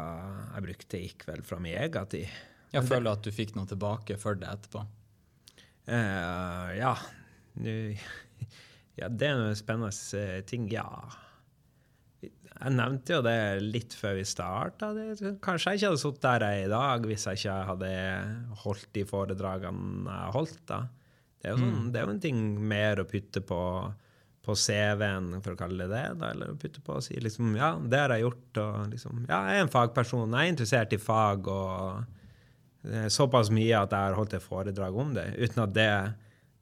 jeg 0.54 0.64
brukte, 0.64 1.02
gikk 1.04 1.26
vel 1.28 1.44
fra 1.44 1.58
min 1.60 1.76
egen 1.76 2.08
tid. 2.14 2.24
Jeg 2.72 2.88
føler 2.88 3.12
at 3.12 3.22
du 3.28 3.30
fikk 3.36 3.52
noe 3.56 3.68
tilbake 3.68 4.16
for 4.20 4.40
det 4.40 4.48
etterpå. 4.48 4.86
Uh, 5.86 6.72
ja. 6.78 6.96
Nu- 7.60 7.96
ja, 9.00 9.08
det 9.12 9.28
er 9.28 9.36
noen 9.38 9.60
spennende 9.60 9.92
eh, 10.18 10.40
ting, 10.48 10.70
ja. 10.72 10.88
Jeg 12.56 12.72
nevnte 12.72 13.12
jo 13.18 13.20
det 13.26 13.36
litt 13.60 13.92
før 13.98 14.14
vi 14.16 14.22
starta. 14.24 14.88
Kanskje 15.44 15.74
jeg 15.74 15.80
ikke 15.82 15.90
hadde 15.90 16.00
sittet 16.00 16.22
der 16.24 16.44
jeg 16.46 16.62
er 16.62 16.66
i 16.66 16.72
dag 16.72 17.04
hvis 17.10 17.26
jeg 17.28 17.40
ikke 17.42 17.56
hadde 17.68 17.90
holdt 18.62 18.86
de 18.96 19.04
foredragene 19.10 20.06
jeg 20.08 20.32
holdt. 20.38 20.62
da. 20.70 20.78
Det 21.36 21.50
er 21.50 21.52
jo, 21.52 21.60
sånn, 21.60 21.90
det 21.92 22.00
er 22.00 22.06
jo 22.08 22.14
en 22.16 22.22
ting 22.24 22.38
mer 22.72 23.02
å 23.02 23.06
putte 23.06 23.42
på, 23.44 23.60
på 24.46 24.56
CV-en, 24.56 25.28
for 25.44 25.52
å 25.52 25.58
kalle 25.60 25.84
det 25.84 25.92
det. 25.92 26.04
da, 26.22 26.30
Eller 26.32 26.54
å 26.54 26.58
putte 26.58 26.80
på 26.82 26.96
og 26.96 27.04
si 27.04 27.20
liksom 27.20 27.52
Ja, 27.60 27.74
det 27.78 28.00
har 28.00 28.14
jeg 28.16 28.24
gjort. 28.24 28.62
og 28.64 28.88
liksom, 28.94 29.20
Ja, 29.28 29.42
jeg 29.52 29.60
er 29.60 29.66
en 29.66 29.74
fagperson. 29.76 30.32
Jeg 30.32 30.48
er 30.48 30.54
interessert 30.56 30.96
i 30.96 31.02
fag. 31.02 31.46
og 31.52 32.88
eh, 32.88 33.08
Såpass 33.12 33.52
mye 33.52 33.82
at 33.84 33.92
jeg 33.92 34.00
har 34.08 34.16
holdt 34.16 34.38
et 34.40 34.42
foredrag 34.48 34.96
om 34.96 35.12
det, 35.14 35.28
uten 35.44 35.62
at 35.68 35.76
det 35.76 35.90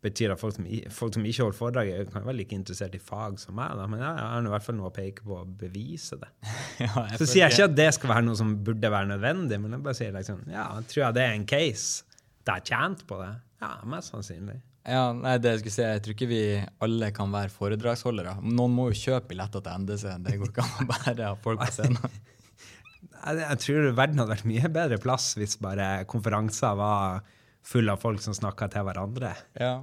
betyr 0.04 0.34
at 0.34 0.40
folk 0.40 0.56
som, 0.56 0.66
folk 0.92 1.16
som 1.16 1.24
ikke 1.24 1.46
holder 1.46 1.58
foredrag, 1.58 1.90
er 1.90 2.10
kan 2.12 2.26
være 2.26 2.38
like 2.42 2.56
interessert 2.56 2.94
i 2.96 3.00
fag 3.02 3.38
som 3.42 3.56
meg. 3.58 3.72
Da. 3.78 3.86
Men 3.90 4.04
jeg 4.04 4.20
har 4.20 4.44
i 4.44 4.52
hvert 4.52 4.66
fall 4.66 4.78
noe 4.78 4.90
å 4.90 4.94
peke 4.94 5.24
på 5.24 5.38
å 5.40 5.46
bevise 5.64 6.20
det. 6.20 6.30
Ja, 6.84 7.06
Så 7.16 7.26
sier 7.28 7.44
jeg 7.44 7.54
ikke 7.54 7.70
at 7.70 7.78
det 7.78 7.88
skal 7.96 8.10
være 8.16 8.26
noe 8.26 8.38
som 8.38 8.52
burde 8.66 8.90
være 8.90 9.12
nødvendig, 9.14 9.60
men 9.62 9.76
jeg 9.76 9.84
bare 9.84 9.98
sier 9.98 10.14
liksom, 10.14 10.44
ja, 10.52 10.68
tror 10.90 11.04
jeg 11.06 11.16
det 11.16 11.24
er 11.24 11.34
en 11.38 11.48
case. 11.48 12.20
Det 12.44 12.54
er 12.54 12.64
tjent 12.68 13.04
på 13.08 13.18
det. 13.22 13.32
Ja, 13.64 13.74
mest 13.88 14.12
sannsynlig. 14.12 14.58
Ja, 14.84 15.04
nei, 15.16 15.38
det 15.40 15.54
jeg 15.54 15.62
skulle 15.62 15.74
si, 15.78 15.84
jeg 15.86 16.02
tror 16.04 16.14
ikke 16.16 16.28
vi 16.28 16.40
alle 16.84 17.08
kan 17.16 17.30
være 17.32 17.52
foredragsholdere. 17.54 18.34
Noen 18.44 18.74
må 18.76 18.90
jo 18.90 18.98
kjøpe 19.00 19.30
billetter 19.30 19.64
til 19.64 19.84
NDC. 19.84 20.04
Det 20.26 20.34
går 20.42 20.50
ikke 20.52 20.66
an 20.66 20.82
å 20.82 20.88
bare 20.90 21.30
ha 21.30 21.38
folk 21.46 21.62
på 21.62 21.70
scenen. 21.72 22.18
jeg 23.40 23.60
tror 23.64 23.88
verden 23.96 24.20
hadde 24.20 24.34
vært 24.34 24.50
mye 24.50 24.70
bedre 24.74 25.00
plass 25.00 25.30
hvis 25.40 25.56
bare 25.62 25.88
konferanser 26.10 26.76
var 26.76 27.24
full 27.64 27.88
av 27.88 28.02
folk 28.02 28.20
som 28.20 28.36
snakka 28.36 28.68
til 28.74 28.84
hverandre. 28.84 29.32
Ja. 29.56 29.74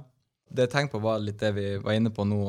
Det 0.52 0.66
jeg 0.66 0.72
tenkte 0.74 0.98
på 0.98 1.02
var 1.06 1.22
litt 1.22 1.40
det 1.40 1.52
vi 1.56 1.66
var 1.80 1.96
inne 1.96 2.12
på 2.12 2.26
nå, 2.28 2.42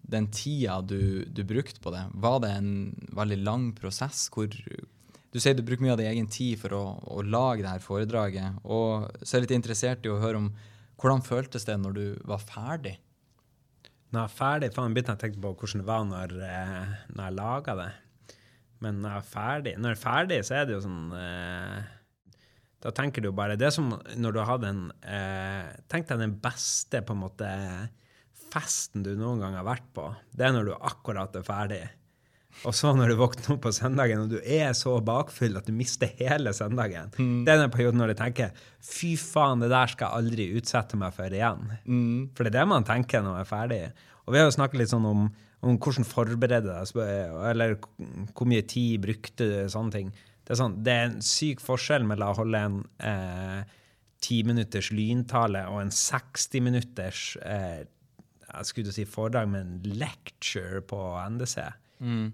den 0.00 0.30
tida 0.32 0.78
du, 0.80 1.24
du 1.28 1.42
brukte 1.44 1.82
på 1.84 1.92
det. 1.92 2.06
Var 2.24 2.38
det 2.40 2.52
en 2.56 2.70
veldig 3.16 3.40
lang 3.44 3.70
prosess 3.76 4.26
hvor 4.32 4.48
Du 4.48 5.40
sier 5.42 5.56
du 5.56 5.64
bruker 5.66 5.82
mye 5.82 5.96
av 5.96 6.00
din 6.00 6.12
egen 6.12 6.30
tid 6.30 6.60
for 6.60 6.76
å, 6.76 6.84
å 7.18 7.24
lage 7.26 7.64
det 7.64 7.72
her 7.72 7.82
foredraget. 7.84 8.60
Og 8.64 9.10
så 9.20 9.34
er 9.34 9.42
jeg 9.42 9.48
litt 9.48 9.58
interessert 9.58 10.06
i 10.06 10.12
å 10.12 10.20
høre 10.22 10.40
om 10.40 10.52
hvordan 11.00 11.24
føltes 11.26 11.66
det 11.66 11.74
når 11.82 11.96
du 11.96 12.04
var 12.24 12.40
ferdig? 12.40 12.94
Når 14.14 14.20
jeg 14.20 14.30
er 14.30 14.36
ferdig, 14.38 14.70
faen, 14.76 14.94
begynte 14.94 15.10
jeg 15.10 15.18
å 15.18 15.22
tenke 15.24 15.42
på 15.42 15.52
hvordan 15.58 15.82
det 15.82 15.88
var 15.88 16.04
når, 16.06 16.34
eh, 16.46 16.92
når 17.10 17.24
jeg 17.24 17.36
laga 17.40 17.74
det. 17.80 17.90
Men 18.84 19.00
når 19.02 19.16
jeg 19.16 19.22
er 19.24 19.30
ferdig, 19.32 19.72
når 19.80 19.90
jeg 19.90 19.98
er 19.98 20.04
ferdig 20.04 20.38
så 20.46 20.56
er 20.58 20.68
det 20.68 20.76
jo 20.76 20.84
sånn 20.84 21.16
eh, 21.18 21.92
Da 22.84 22.92
tenker 22.92 23.24
du 23.24 23.30
bare 23.32 23.56
Det 23.56 23.68
er 23.70 23.74
som 23.74 23.90
når 24.20 24.34
du 24.34 24.40
har 24.42 24.50
hatt 24.52 24.68
en 24.68 24.86
eh, 25.08 25.74
Tenk 25.90 26.08
deg 26.10 26.20
den 26.20 26.38
beste 26.42 27.00
på 27.04 27.16
en 27.16 27.22
måte 27.24 27.50
festen 28.54 29.02
du 29.02 29.14
noen 29.18 29.40
gang 29.42 29.56
har 29.58 29.64
vært 29.66 29.86
på. 29.96 30.04
Det 30.30 30.44
er 30.46 30.52
når 30.54 30.68
du 30.68 30.74
akkurat 30.76 31.34
er 31.34 31.42
ferdig. 31.42 31.80
Og 32.62 32.74
så 32.76 32.92
når 32.94 33.10
du 33.10 33.16
våkner 33.18 33.56
opp 33.56 33.64
på 33.64 33.72
søndagen 33.74 34.20
og 34.22 34.30
du 34.30 34.36
er 34.38 34.70
så 34.78 34.92
bakfull 35.02 35.58
at 35.58 35.66
du 35.66 35.72
mister 35.74 36.12
hele 36.20 36.52
søndagen. 36.54 37.10
Det 37.42 37.50
er 37.50 37.58
den 37.58 37.72
perioden 37.74 37.98
når 37.98 38.12
du 38.12 38.20
tenker 38.20 38.52
fy 38.78 39.16
faen, 39.18 39.64
det 39.64 39.72
der 39.72 39.90
skal 39.90 40.06
jeg 40.06 40.20
aldri 40.22 40.46
utsette 40.60 41.00
meg 41.00 41.16
for 41.16 41.34
igjen. 41.34 41.66
For 42.36 42.46
det 42.46 42.52
er 42.52 42.60
det 42.60 42.68
man 42.70 42.86
tenker 42.86 43.24
når 43.24 43.34
man 43.34 43.42
er 43.42 43.50
ferdig. 43.50 43.80
Og 44.24 44.32
vi 44.36 44.40
har 44.40 44.46
jo 44.46 44.54
snakket 44.54 44.80
litt 44.80 44.92
sånn 44.92 45.08
om, 45.10 45.26
om 45.66 45.80
hvordan 45.82 46.06
forberede 46.08 46.62
deg, 46.70 46.94
eller 47.50 47.74
hvor 47.82 48.48
mye 48.48 48.62
tid 48.70 49.02
brukte 49.02 49.50
du, 49.50 49.58
sånne 49.72 49.98
ting. 49.98 50.14
Det 50.44 50.52
er, 50.52 50.60
sånn, 50.60 50.76
det 50.84 50.92
er 50.92 51.08
en 51.08 51.18
syk 51.24 51.62
forskjell 51.64 52.04
mellom 52.06 52.34
å 52.34 52.38
holde 52.42 52.60
en 52.68 52.78
eh, 53.00 53.80
minutters 54.44 54.90
lyntale 54.92 55.66
og 55.68 55.82
en 55.82 55.92
60 55.92 56.64
minutters 56.64 57.24
eh, 57.44 57.84
jeg 58.54 58.68
skulle 58.68 58.92
si 58.94 59.02
foredrag, 59.08 59.48
men 59.50 59.80
lecture 59.84 60.80
på 60.86 61.00
NDC. 61.34 61.58
Mm 62.04 62.32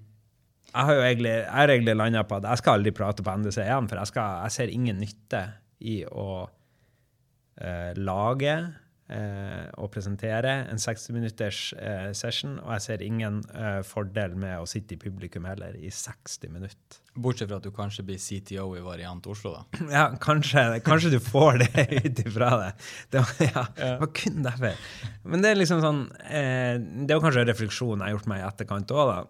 jeg 0.70 0.86
har 0.86 0.94
jo 0.94 1.02
egentlig, 1.02 1.32
jeg 1.34 1.70
egentlig 1.74 1.96
landa 1.98 2.22
på 2.26 2.38
at 2.38 2.46
jeg 2.46 2.60
skal 2.60 2.78
aldri 2.78 2.92
prate 2.94 3.24
på 3.26 3.34
NDC 3.40 3.58
igjen, 3.64 3.88
for 3.90 3.98
jeg, 3.98 4.10
skal, 4.12 4.44
jeg 4.44 4.54
ser 4.54 4.74
ingen 4.74 5.00
nytte 5.02 5.40
i 5.82 5.96
å 6.06 6.28
eh, 7.58 7.90
lage 7.98 8.54
eh, 9.10 9.66
og 9.80 9.90
presentere 9.94 10.52
en 10.70 10.80
60 10.80 11.14
minutters 11.16 11.60
eh, 11.78 12.10
session, 12.16 12.58
og 12.62 12.72
jeg 12.76 12.84
ser 12.86 13.04
ingen 13.04 13.40
eh, 13.54 13.80
fordel 13.86 14.36
med 14.38 14.60
å 14.60 14.68
sitte 14.70 14.96
i 14.96 15.00
publikum 15.00 15.48
heller 15.48 15.76
i 15.78 15.90
60 15.92 16.52
minutter. 16.54 17.00
Bortsett 17.20 17.50
fra 17.50 17.58
at 17.58 17.66
du 17.66 17.72
kanskje 17.74 18.04
blir 18.06 18.20
CTO 18.22 18.68
i 18.78 18.84
Variant 18.84 19.26
Oslo, 19.30 19.56
da. 19.56 19.80
Ja, 19.96 20.04
kanskje, 20.22 20.64
kanskje 20.86 21.12
du 21.16 21.18
får 21.24 21.60
det 21.64 21.86
ut 22.04 22.22
ifra 22.24 22.52
det. 22.62 22.70
Det 23.10 23.24
var, 23.24 23.34
ja, 23.48 23.66
det 23.76 23.90
var 24.04 24.14
kun 24.22 24.40
derfor. 24.46 24.88
Men 25.26 25.44
det 25.44 25.52
er 25.52 25.60
liksom 25.60 25.82
sånn 25.84 26.06
eh, 26.24 26.78
Det 26.78 27.12
er 27.12 27.22
kanskje 27.22 27.44
en 27.44 27.52
refleksjon 27.52 28.00
jeg 28.00 28.06
har 28.06 28.16
gjort 28.16 28.30
meg 28.30 28.42
i 28.42 28.48
etterkant 28.48 28.96
òg, 28.96 29.12
da 29.12 29.20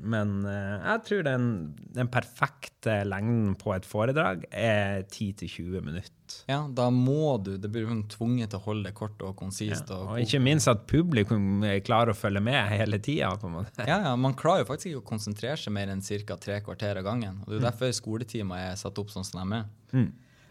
men 0.00 0.42
uh, 0.46 0.76
jeg 0.82 1.02
tror 1.06 1.24
den, 1.26 1.48
den, 1.96 2.10
perfekte 2.12 3.00
lengden 3.08 3.54
på 3.58 3.72
et 3.74 3.88
foredrag 3.88 4.44
er 4.50 5.04
10-20 5.06 5.80
minutter. 5.84 6.14
Ja, 6.48 6.60
da 6.68 6.90
må 6.92 7.38
du. 7.40 7.54
Det 7.60 7.70
blir 7.72 7.88
tvunget 8.12 8.52
til 8.52 8.60
å 8.60 8.64
holde 8.66 8.90
det 8.90 8.94
kort 8.98 9.20
og 9.24 9.34
konsist. 9.38 9.88
Ja, 9.88 9.96
og, 9.96 10.12
og, 10.12 10.22
ikke 10.22 10.42
minst 10.44 10.68
at 10.70 10.84
publikum 10.90 11.64
klarer 11.86 12.12
å 12.12 12.18
følge 12.18 12.42
med 12.44 12.60
hele 12.74 13.00
tida. 13.00 13.32
ja, 13.80 13.98
ja, 14.10 14.14
man 14.16 14.36
klarer 14.38 14.64
jo 14.64 14.70
faktisk 14.70 14.92
ikke 14.92 15.04
å 15.04 15.10
konsentrere 15.14 15.56
seg 15.60 15.74
mer 15.76 15.92
enn 15.92 16.04
ca. 16.04 16.36
tre 16.36 16.60
kvarter 16.64 17.00
av 17.00 17.08
gangen. 17.08 17.42
Og 17.44 17.50
Det 17.50 17.56
er 17.56 17.60
jo 17.60 17.64
mm. 17.64 17.68
derfor 17.70 17.96
skoletimer 17.96 18.70
er 18.70 18.80
satt 18.80 19.00
opp 19.00 19.12
sånn 19.14 19.26
som 19.26 19.40
de 19.42 19.62
er. 19.62 19.68
Mm. 19.96 20.08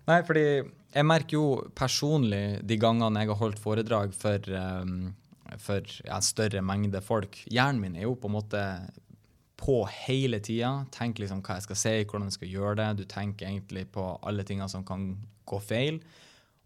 Nei, 0.08 0.22
fordi 0.24 0.46
jeg 0.48 1.06
merker 1.06 1.36
jo 1.36 1.48
personlig 1.76 2.62
de 2.68 2.78
gangene 2.80 3.24
jeg 3.24 3.32
har 3.34 3.42
holdt 3.42 3.60
foredrag 3.60 4.14
for, 4.16 4.52
um, 4.56 5.12
for 5.60 5.84
ja, 6.06 6.20
større 6.24 6.64
mengde 6.64 7.02
folk 7.04 7.42
Hjernen 7.52 7.82
min 7.84 7.98
er 8.00 8.08
jo 8.08 8.16
på 8.20 8.32
en 8.32 8.38
måte 8.38 8.64
på 9.58 9.82
hele 10.06 10.40
tida. 10.44 10.86
Tenk 10.94 11.20
liksom 11.22 11.42
hva 11.42 11.58
jeg 11.58 11.66
skal 11.66 11.80
si, 11.82 11.96
hvordan 12.06 12.30
jeg 12.30 12.38
skal 12.38 12.54
gjøre 12.54 12.78
det. 12.80 12.88
Du 13.00 13.04
tenker 13.10 13.50
egentlig 13.50 13.88
på 13.96 14.06
alle 14.22 14.46
tingene 14.48 14.70
som 14.72 14.86
kan 14.88 15.10
gå 15.50 15.60
feil. 15.64 16.00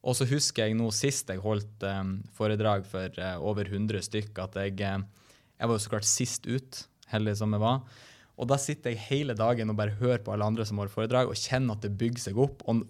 Og 0.01 0.17
så 0.17 0.25
husker 0.29 0.65
jeg 0.65 0.77
nå 0.77 0.89
sist 0.95 1.29
jeg 1.29 1.43
holdt 1.43 1.85
um, 1.85 2.15
foredrag 2.35 2.87
for 2.89 3.13
uh, 3.21 3.35
over 3.45 3.69
100 3.69 4.01
stykk, 4.07 4.33
at 4.43 4.57
jeg, 4.57 4.79
uh, 4.81 5.37
jeg 5.59 5.69
var 5.69 5.77
jo 5.77 5.83
så 5.83 5.93
klart 5.93 6.09
sist 6.09 6.49
ut, 6.49 6.81
heldig 7.13 7.35
som 7.37 7.53
jeg 7.53 7.63
var. 7.63 7.83
Og 8.41 8.49
da 8.49 8.57
sitter 8.57 8.95
jeg 8.95 9.05
hele 9.11 9.37
dagen 9.37 9.69
og 9.69 9.77
bare 9.77 9.97
hører 9.99 10.23
på 10.25 10.33
alle 10.33 10.47
andre 10.49 10.65
som 10.65 10.81
holder 10.81 10.95
foredrag, 10.95 11.29
og 11.29 11.37
kjenner 11.37 11.77
at 11.77 11.85
det 11.85 11.93
bygger 12.01 12.25
seg 12.25 12.39
opp. 12.41 12.65
Og 12.65 12.81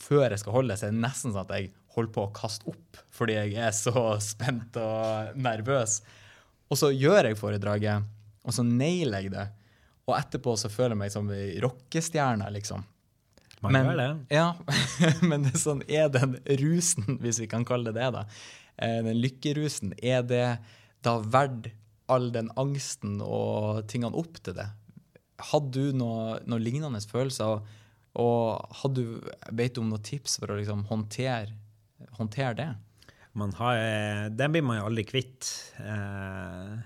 før 0.00 0.26
jeg 0.26 0.42
skal 0.42 0.56
holde, 0.56 0.76
så 0.76 0.88
er 0.88 0.96
det 0.96 1.04
nesten 1.04 1.30
sånn 1.30 1.44
at 1.44 1.54
jeg 1.54 1.70
holder 1.94 2.14
på 2.14 2.24
å 2.26 2.32
kaste 2.34 2.66
opp 2.70 2.98
fordi 3.14 3.34
jeg 3.34 3.56
er 3.58 3.72
så 3.74 3.92
spent 4.32 4.76
og 4.82 5.38
nervøs. 5.38 6.00
Og 6.70 6.78
så 6.78 6.90
gjør 6.94 7.30
jeg 7.30 7.38
foredraget 7.38 8.10
og 8.46 8.54
så 8.56 8.64
nailer 8.66 9.26
jeg 9.26 9.34
det. 9.34 9.46
Og 10.08 10.16
etterpå 10.16 10.56
så 10.58 10.70
føler 10.72 10.96
jeg 10.96 11.02
meg 11.02 11.12
som 11.14 11.28
ei 11.34 11.60
rockestjerne, 11.62 12.48
liksom. 12.56 12.86
Man 13.60 13.76
men, 13.76 13.90
gjør 13.90 13.98
det. 14.00 14.08
Ja, 14.32 14.46
men 15.30 15.44
det 15.44 15.60
sånn, 15.60 15.82
er 15.88 16.08
den 16.12 16.38
rusen, 16.62 17.18
hvis 17.20 17.42
vi 17.42 17.48
kan 17.50 17.66
kalle 17.68 17.92
det 17.92 18.00
det, 18.00 18.08
da, 18.16 18.24
eh, 18.80 19.00
den 19.04 19.20
lykkerusen, 19.20 19.92
er 20.00 20.24
det 20.24 20.46
da 21.04 21.18
verdt 21.20 21.70
all 22.10 22.30
den 22.34 22.48
angsten 22.58 23.20
og 23.22 23.84
tingene 23.90 24.16
opp 24.18 24.40
til 24.42 24.56
det? 24.56 24.66
Hadde 25.50 25.70
du 25.76 25.98
noen 26.00 26.40
noe 26.48 26.60
lignende 26.62 27.00
følelser, 27.08 27.60
og 28.20 28.78
hadde 28.80 29.04
du, 29.04 29.28
vet 29.54 29.76
du 29.76 29.84
om 29.84 29.92
noen 29.92 30.04
tips 30.04 30.40
for 30.40 30.50
å 30.50 30.58
liksom 30.58 30.86
håndtere, 30.88 31.52
håndtere 32.16 32.56
det? 32.58 32.70
Man 33.38 33.52
har, 33.60 33.76
eh, 33.78 34.24
den 34.34 34.56
blir 34.56 34.64
man 34.66 34.80
jo 34.80 34.88
aldri 34.88 35.04
kvitt. 35.06 35.52
Eh, 35.78 36.80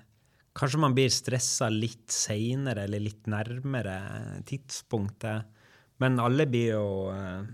Kanskje 0.55 0.81
man 0.81 0.95
blir 0.95 1.11
stressa 1.11 1.69
litt 1.73 2.13
seinere 2.15 2.87
eller 2.87 3.03
litt 3.03 3.27
nærmere 3.31 3.99
tidspunktet. 4.47 5.51
Men 6.03 6.19
alle 6.23 6.47
blir 6.51 6.75
jo 6.75 6.87
eh, 7.15 7.45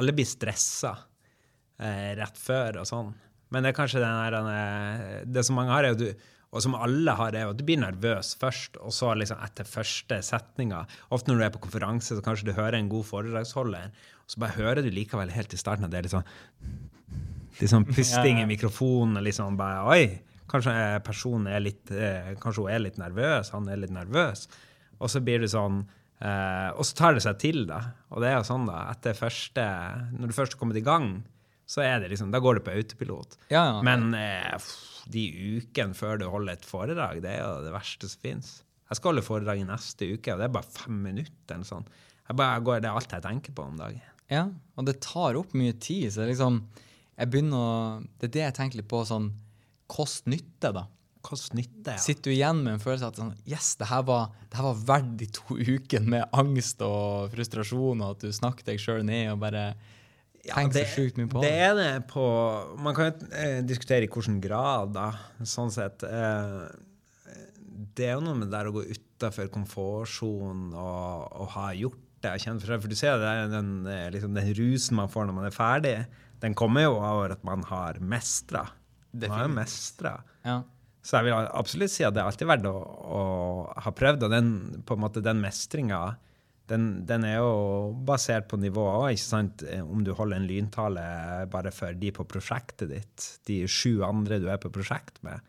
Alle 0.00 0.12
blir 0.16 0.28
stressa 0.28 0.94
eh, 1.80 2.12
rett 2.16 2.40
før 2.40 2.82
og 2.82 2.88
sånn. 2.88 3.14
Men 3.50 3.64
det 3.64 3.72
er 3.72 3.78
kanskje 3.80 4.02
den 4.02 4.20
der, 4.22 4.36
eh, 4.54 5.24
Det 5.26 5.44
som 5.44 5.58
mange 5.58 5.74
har, 5.74 5.84
er 5.84 5.96
jo 5.96 6.04
du 6.04 6.28
og 6.50 6.64
som 6.64 6.74
alle 6.74 7.12
har, 7.14 7.36
er 7.38 7.46
at 7.46 7.58
du 7.58 7.62
blir 7.62 7.78
nervøs 7.78 8.32
først, 8.40 8.80
og 8.82 8.90
så 8.94 9.12
liksom 9.14 9.38
etter 9.44 9.68
første 9.68 10.16
setninga. 10.26 10.80
Ofte 11.14 11.30
når 11.30 11.38
du 11.38 11.44
er 11.46 11.52
på 11.54 11.60
konferanse, 11.62 12.16
så 12.16 12.24
kanskje 12.26 12.48
du 12.48 12.56
hører 12.56 12.80
en 12.80 12.88
god 12.90 13.06
foredragsholder, 13.06 13.92
og 14.24 14.32
så 14.34 14.42
bare 14.42 14.56
hører 14.56 14.82
du 14.82 14.90
likevel 14.90 15.30
helt 15.30 15.54
i 15.54 15.60
starten 15.60 15.86
at 15.86 15.92
det 15.92 16.00
er 16.00 16.08
litt 16.08 16.16
sånn 16.16 16.26
litt 17.60 17.70
sånn 17.70 17.86
pusting 17.94 18.42
i 18.42 18.48
mikrofonen. 18.50 19.20
og 19.20 19.28
liksom 19.28 19.60
bare, 19.60 19.84
Oi, 19.94 20.29
Kanskje 20.50 20.74
personen 21.06 21.46
er 21.52 21.62
litt, 21.62 21.90
eh, 21.94 22.32
kanskje 22.42 22.64
hun 22.66 22.72
er 22.74 22.82
litt 22.82 22.98
nervøs, 22.98 23.52
han 23.54 23.68
er 23.70 23.78
litt 23.78 23.94
nervøs. 23.94 24.48
Og 25.00 25.08
så 25.12 25.22
blir 25.24 25.40
det 25.44 25.50
sånn 25.52 25.84
eh, 26.20 26.70
Og 26.76 26.84
så 26.84 26.96
tar 26.98 27.14
det 27.16 27.22
seg 27.24 27.38
til, 27.40 27.62
da. 27.70 27.78
Og 28.10 28.20
det 28.20 28.32
er 28.32 28.40
jo 28.40 28.48
sånn, 28.50 28.66
da. 28.68 28.82
Etter 28.92 29.14
første 29.16 29.62
Når 30.18 30.32
du 30.32 30.34
først 30.36 30.56
har 30.56 30.60
kommet 30.60 30.76
i 30.80 30.84
gang, 30.84 31.22
så 31.70 31.84
er 31.86 32.02
det 32.02 32.10
liksom 32.12 32.32
Da 32.34 32.40
går 32.42 32.58
det 32.58 32.64
på 32.66 32.74
autopilot. 32.74 33.38
Ja, 33.54 33.62
ja. 33.70 33.78
Men 33.86 34.10
eh, 34.18 34.58
de 35.10 35.22
ukene 35.60 35.94
før 35.96 36.18
du 36.20 36.26
holder 36.28 36.58
et 36.58 36.66
foredrag, 36.68 37.22
det 37.24 37.30
er 37.38 37.44
jo 37.46 37.64
det 37.64 37.72
verste 37.72 38.10
som 38.10 38.20
fins. 38.26 38.50
Jeg 38.90 38.98
skal 38.98 39.12
holde 39.14 39.22
foredrag 39.24 39.62
i 39.62 39.66
neste 39.68 40.08
uke, 40.16 40.34
og 40.34 40.40
det 40.42 40.48
er 40.48 40.54
bare 40.58 40.66
fem 40.74 40.96
minutter. 41.06 41.54
eller 41.54 41.68
sånn. 41.68 41.86
Jeg 42.26 42.38
bare, 42.38 42.62
går, 42.66 42.82
det 42.82 42.90
er 42.90 42.98
alt 42.98 43.14
jeg 43.14 43.22
tenker 43.24 43.54
på 43.54 43.64
om 43.70 43.78
dagen. 43.78 44.02
Ja, 44.30 44.44
og 44.78 44.86
det 44.86 45.00
tar 45.02 45.38
opp 45.38 45.54
mye 45.58 45.72
tid. 45.78 46.10
så 46.14 46.26
liksom, 46.26 46.60
jeg 47.16 47.30
begynner 47.30 47.56
å, 47.58 48.02
Det 48.18 48.28
er 48.28 48.34
det 48.36 48.44
jeg 48.44 48.56
tenker 48.58 48.82
litt 48.82 48.90
på. 48.90 49.00
sånn, 49.06 49.30
kost-nytte, 49.90 50.72
da. 50.76 50.86
Kost-nytte, 51.26 51.96
ja. 51.98 52.00
Sitter 52.00 52.30
du 52.30 52.34
igjen 52.34 52.62
med 52.64 52.78
en 52.78 52.82
følelse 52.82 53.08
av 53.08 53.12
at 53.12 53.20
sånn, 53.20 53.32
yes, 53.48 53.74
det 53.80 53.90
her, 53.90 54.04
var, 54.08 54.30
det 54.48 54.56
her 54.56 54.68
var 54.70 54.84
verdt 54.94 55.16
de 55.20 55.30
to 55.36 55.56
ukene 55.74 56.14
med 56.16 56.36
angst 56.36 56.84
og 56.86 57.32
frustrasjon, 57.34 58.04
og 58.04 58.14
at 58.14 58.24
du 58.24 58.34
snakket 58.34 58.72
deg 58.72 58.82
sjøl 58.82 59.02
ned 59.06 59.32
og 59.34 59.42
bare 59.42 59.64
ja, 60.46 60.54
tenkte 60.54 60.84
så 60.86 60.94
sjukt 60.94 61.18
mye 61.20 61.28
på 61.28 61.42
det. 61.42 61.50
Det 61.50 61.64
er 61.66 61.74
det 61.76 61.90
på 62.08 62.26
Man 62.80 62.96
kan 62.96 63.10
jo 63.10 63.32
eh, 63.36 63.58
diskutere 63.66 64.06
i 64.06 64.10
hvilken 64.10 64.40
grad, 64.44 64.94
da, 64.96 65.10
sånn 65.44 65.72
sett. 65.74 66.06
Eh, 66.06 66.62
det 67.96 68.08
er 68.08 68.16
jo 68.16 68.24
noe 68.24 68.38
med 68.38 68.48
det 68.48 68.56
der 68.56 68.70
å 68.70 68.74
gå 68.74 68.86
utafor 68.88 69.50
komfortsonen 69.52 70.70
og, 70.72 71.28
og, 71.34 71.46
ha 71.56 71.70
gjort 71.76 72.00
det. 72.24 72.34
Kjent 72.42 72.64
for, 72.64 72.80
for 72.80 72.92
du 72.92 72.96
ser 72.96 73.20
det, 73.20 73.36
den, 73.52 73.72
eh, 73.88 74.08
liksom, 74.14 74.32
den 74.36 74.52
rusen 74.56 75.00
man 75.00 75.12
får 75.12 75.28
når 75.28 75.36
man 75.36 75.48
er 75.48 75.56
ferdig, 75.56 75.96
den 76.40 76.56
kommer 76.56 76.86
jo 76.86 76.96
av 77.04 77.26
at 77.28 77.44
man 77.44 77.64
har 77.68 78.00
mestra. 78.00 78.64
Man 79.12 79.34
har 79.34 79.46
jo 79.48 79.54
mestra. 79.56 80.14
Ja. 80.46 80.60
Så 81.00 81.16
jeg 81.16 81.30
vil 81.30 81.36
absolutt 81.36 81.92
si 81.92 82.04
at 82.04 82.14
det 82.14 82.20
er 82.22 82.28
alltid 82.28 82.48
verdt 82.50 82.66
å, 82.68 82.74
å 82.76 83.22
ha 83.84 83.92
prøvd. 83.96 84.26
Og 84.26 84.34
den, 84.34 84.50
på 84.86 84.96
en 84.96 85.04
måte, 85.04 85.24
den 85.24 85.40
mestringa 85.42 86.02
den, 86.70 86.84
den, 87.06 87.24
er 87.26 87.40
jo 87.40 87.94
basert 88.06 88.46
på 88.50 88.58
nivået 88.60 88.94
òg, 88.94 89.06
ikke 89.16 89.26
sant. 89.26 89.64
Om 89.82 90.04
du 90.06 90.12
holder 90.14 90.38
en 90.38 90.46
lyntale 90.46 91.04
bare 91.50 91.72
for 91.74 91.96
de 91.98 92.12
på 92.14 92.26
prosjektet 92.30 92.92
ditt, 92.92 93.26
de 93.48 93.64
sju 93.66 94.04
andre 94.06 94.38
du 94.42 94.46
er 94.52 94.60
på 94.62 94.70
prosjekt 94.72 95.18
med, 95.26 95.42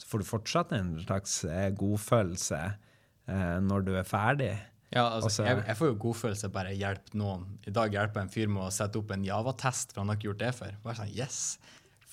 så 0.00 0.10
får 0.10 0.22
du 0.22 0.26
fortsatt 0.26 0.74
en 0.74 0.96
slags 1.04 1.36
eh, 1.46 1.68
godfølelse 1.78 2.62
eh, 2.64 3.58
når 3.62 3.86
du 3.86 3.92
er 3.94 4.08
ferdig. 4.08 4.50
Ja, 4.94 5.06
altså, 5.06 5.30
Også, 5.30 5.46
jeg, 5.46 5.62
jeg 5.68 5.78
får 5.78 5.92
jo 5.92 6.00
godfølelse 6.08 6.50
bare 6.54 6.74
hjelpe 6.74 7.18
noen. 7.18 7.46
I 7.66 7.74
dag 7.74 7.94
hjelper 7.94 8.20
jeg 8.20 8.28
en 8.28 8.34
fyr 8.34 8.50
med 8.56 8.66
å 8.66 8.74
sette 8.74 8.98
opp 8.98 9.14
en 9.14 9.24
Java-test, 9.26 9.94
for 9.94 10.02
han 10.02 10.10
har 10.10 10.18
ikke 10.18 10.30
gjort 10.32 10.42
det 10.42 10.52
før. 10.58 10.76
Bare 10.84 10.98
sånn, 11.00 11.14
yes, 11.14 11.40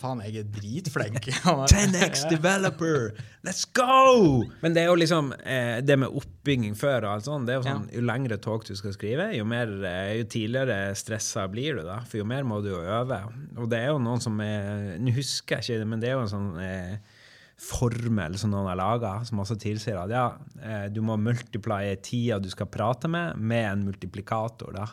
faen, 0.01 0.23
jeg 0.25 0.41
er 0.41 0.49
dritflink. 0.51 1.29
10x 1.71 2.25
developer! 2.31 3.11
Let's 3.45 3.63
go! 3.65 4.43
Men 4.63 4.75
det 4.75 4.83
er 4.83 4.91
jo 4.91 4.97
liksom 4.99 5.31
eh, 5.39 5.79
det 5.85 5.97
med 6.01 6.17
oppbygging 6.21 6.75
før 6.77 7.07
og 7.07 7.13
alt 7.15 7.29
sånt, 7.29 7.47
det 7.47 7.55
er 7.55 7.61
jo 7.61 7.67
sånn, 7.69 7.87
jo 7.93 8.03
lengre 8.05 8.39
talk 8.41 8.65
du 8.67 8.73
skal 8.77 8.95
skrive, 8.97 9.29
jo, 9.37 9.47
mer, 9.47 9.71
eh, 9.87 10.17
jo 10.19 10.27
tidligere 10.33 10.95
stressa 10.97 11.47
blir 11.51 11.79
du 11.79 11.85
da, 11.87 12.01
for 12.07 12.21
jo 12.21 12.27
mer 12.27 12.45
må 12.47 12.59
du 12.65 12.71
jo 12.73 12.81
øve. 12.81 13.21
Og 13.57 13.71
det 13.71 13.81
er 13.81 13.91
jo 13.93 14.03
noen 14.03 14.23
som 14.23 14.37
er, 14.43 14.97
nå 15.01 15.15
husker 15.15 15.59
jeg 15.59 15.67
ikke 15.67 15.81
det, 15.83 15.89
men 15.93 16.03
det 16.03 16.11
er 16.11 16.17
jo 16.17 16.25
en 16.25 16.33
sånn 16.35 16.53
eh, 16.65 17.19
formel 17.61 18.37
som 18.41 18.51
noen 18.53 18.71
har 18.71 18.79
laga, 18.79 19.11
som 19.27 19.41
også 19.43 19.57
tilsier 19.61 19.99
at 20.01 20.11
ja, 20.13 20.25
eh, 20.65 20.87
du 20.93 21.01
må 21.05 21.17
multiplye 21.21 21.93
tida 22.01 22.39
du 22.41 22.49
skal 22.49 22.69
prate 22.71 23.11
med, 23.11 23.37
med 23.37 23.67
en 23.69 23.85
multiplikator. 23.91 24.73
da. 24.75 24.87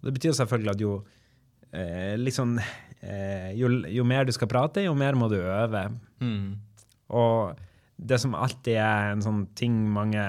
Og 0.00 0.08
det 0.08 0.16
betyr 0.18 0.34
selvfølgelig 0.40 0.74
at 0.74 0.82
jo 0.82 0.96
eh, 1.70 2.16
liksom, 2.18 2.58
eh, 3.02 3.50
jo, 3.58 3.70
jo 3.88 4.04
mer 4.06 4.26
du 4.26 4.34
skal 4.34 4.50
prate, 4.50 4.84
jo 4.86 4.94
mer 4.98 5.18
må 5.18 5.28
du 5.30 5.38
øve. 5.40 5.84
Mm. 6.20 6.58
Og 7.08 7.58
det 7.98 8.20
som 8.22 8.36
alltid 8.38 8.78
er 8.78 9.12
en 9.12 9.24
sånn 9.24 9.42
ting 9.58 9.74
mange 9.90 10.22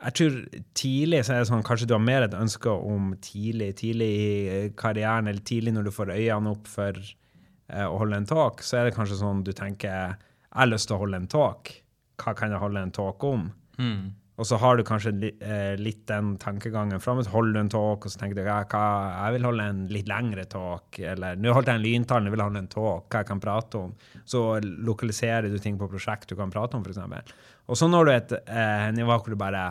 Jeg 0.00 0.14
tror 0.16 0.36
tidlig 0.74 1.20
så 1.26 1.34
er 1.34 1.42
det 1.42 1.50
sånn 1.50 1.64
kanskje 1.66 1.86
du 1.90 1.94
har 1.94 2.02
mer 2.02 2.24
et 2.24 2.34
ønske 2.34 2.72
om 2.72 3.12
tidlig, 3.20 3.74
tidlig 3.82 4.08
i 4.16 4.60
karrieren, 4.80 5.28
eller 5.28 5.44
tidlig 5.44 5.74
når 5.76 5.90
du 5.90 5.92
får 5.92 6.14
øynene 6.16 6.54
opp 6.54 6.70
for 6.70 6.96
eh, 6.96 7.84
å 7.84 7.98
holde 8.00 8.22
en 8.22 8.30
talk, 8.30 8.64
så 8.64 8.80
er 8.80 8.88
det 8.88 8.96
kanskje 8.96 9.20
sånn 9.20 9.44
du 9.44 9.52
tenker 9.52 9.92
Jeg 9.92 10.56
har 10.56 10.70
lyst 10.70 10.88
til 10.88 10.96
å 10.96 11.02
holde 11.04 11.20
en 11.20 11.28
talk. 11.30 11.74
Hva 12.20 12.32
kan 12.36 12.50
jeg 12.52 12.62
holde 12.62 12.80
en 12.80 12.96
talk 12.96 13.22
om? 13.28 13.50
Mm. 13.76 14.08
Og 14.40 14.46
så 14.48 14.56
har 14.56 14.78
du 14.78 14.84
kanskje 14.88 15.12
eh, 15.44 15.74
litt 15.76 16.06
den 16.08 16.32
tankegangen 16.40 17.02
framme. 17.02 17.26
Holder 17.28 17.58
du 17.58 17.60
en 17.60 17.72
talk, 17.72 18.06
og 18.06 18.12
så 18.12 18.22
tenker 18.22 18.38
du 18.38 18.46
hva, 18.46 18.62
jeg 18.64 19.36
vil 19.36 19.46
holde 19.50 19.66
en 19.68 19.82
litt 19.92 20.08
lengre 20.08 20.46
talk. 20.48 20.96
Eller 20.96 21.36
nå 21.36 21.52
holdt 21.52 21.68
jeg 21.68 21.80
en 21.80 21.84
lyntall, 21.84 22.24
jeg 22.24 22.34
vil 22.34 22.44
holde 22.46 22.62
en 22.64 22.70
talk, 22.72 23.10
hva 23.12 23.20
jeg 23.20 23.28
kan 23.28 23.42
prate 23.44 23.82
om. 23.84 23.94
Så 24.24 24.44
lokaliserer 24.64 25.52
du 25.52 25.58
ting 25.60 25.76
på 25.80 25.90
prosjekt 25.92 26.32
du 26.32 26.38
kan 26.40 26.52
prate 26.52 26.78
om, 26.78 26.86
f.eks. 26.86 27.34
Og 27.68 27.76
så 27.76 27.90
når 27.90 28.08
du 28.08 28.14
et 28.14 28.36
eh, 28.40 28.88
nivå 28.96 29.18
hvor 29.20 29.36
du 29.36 29.40
bare 29.40 29.64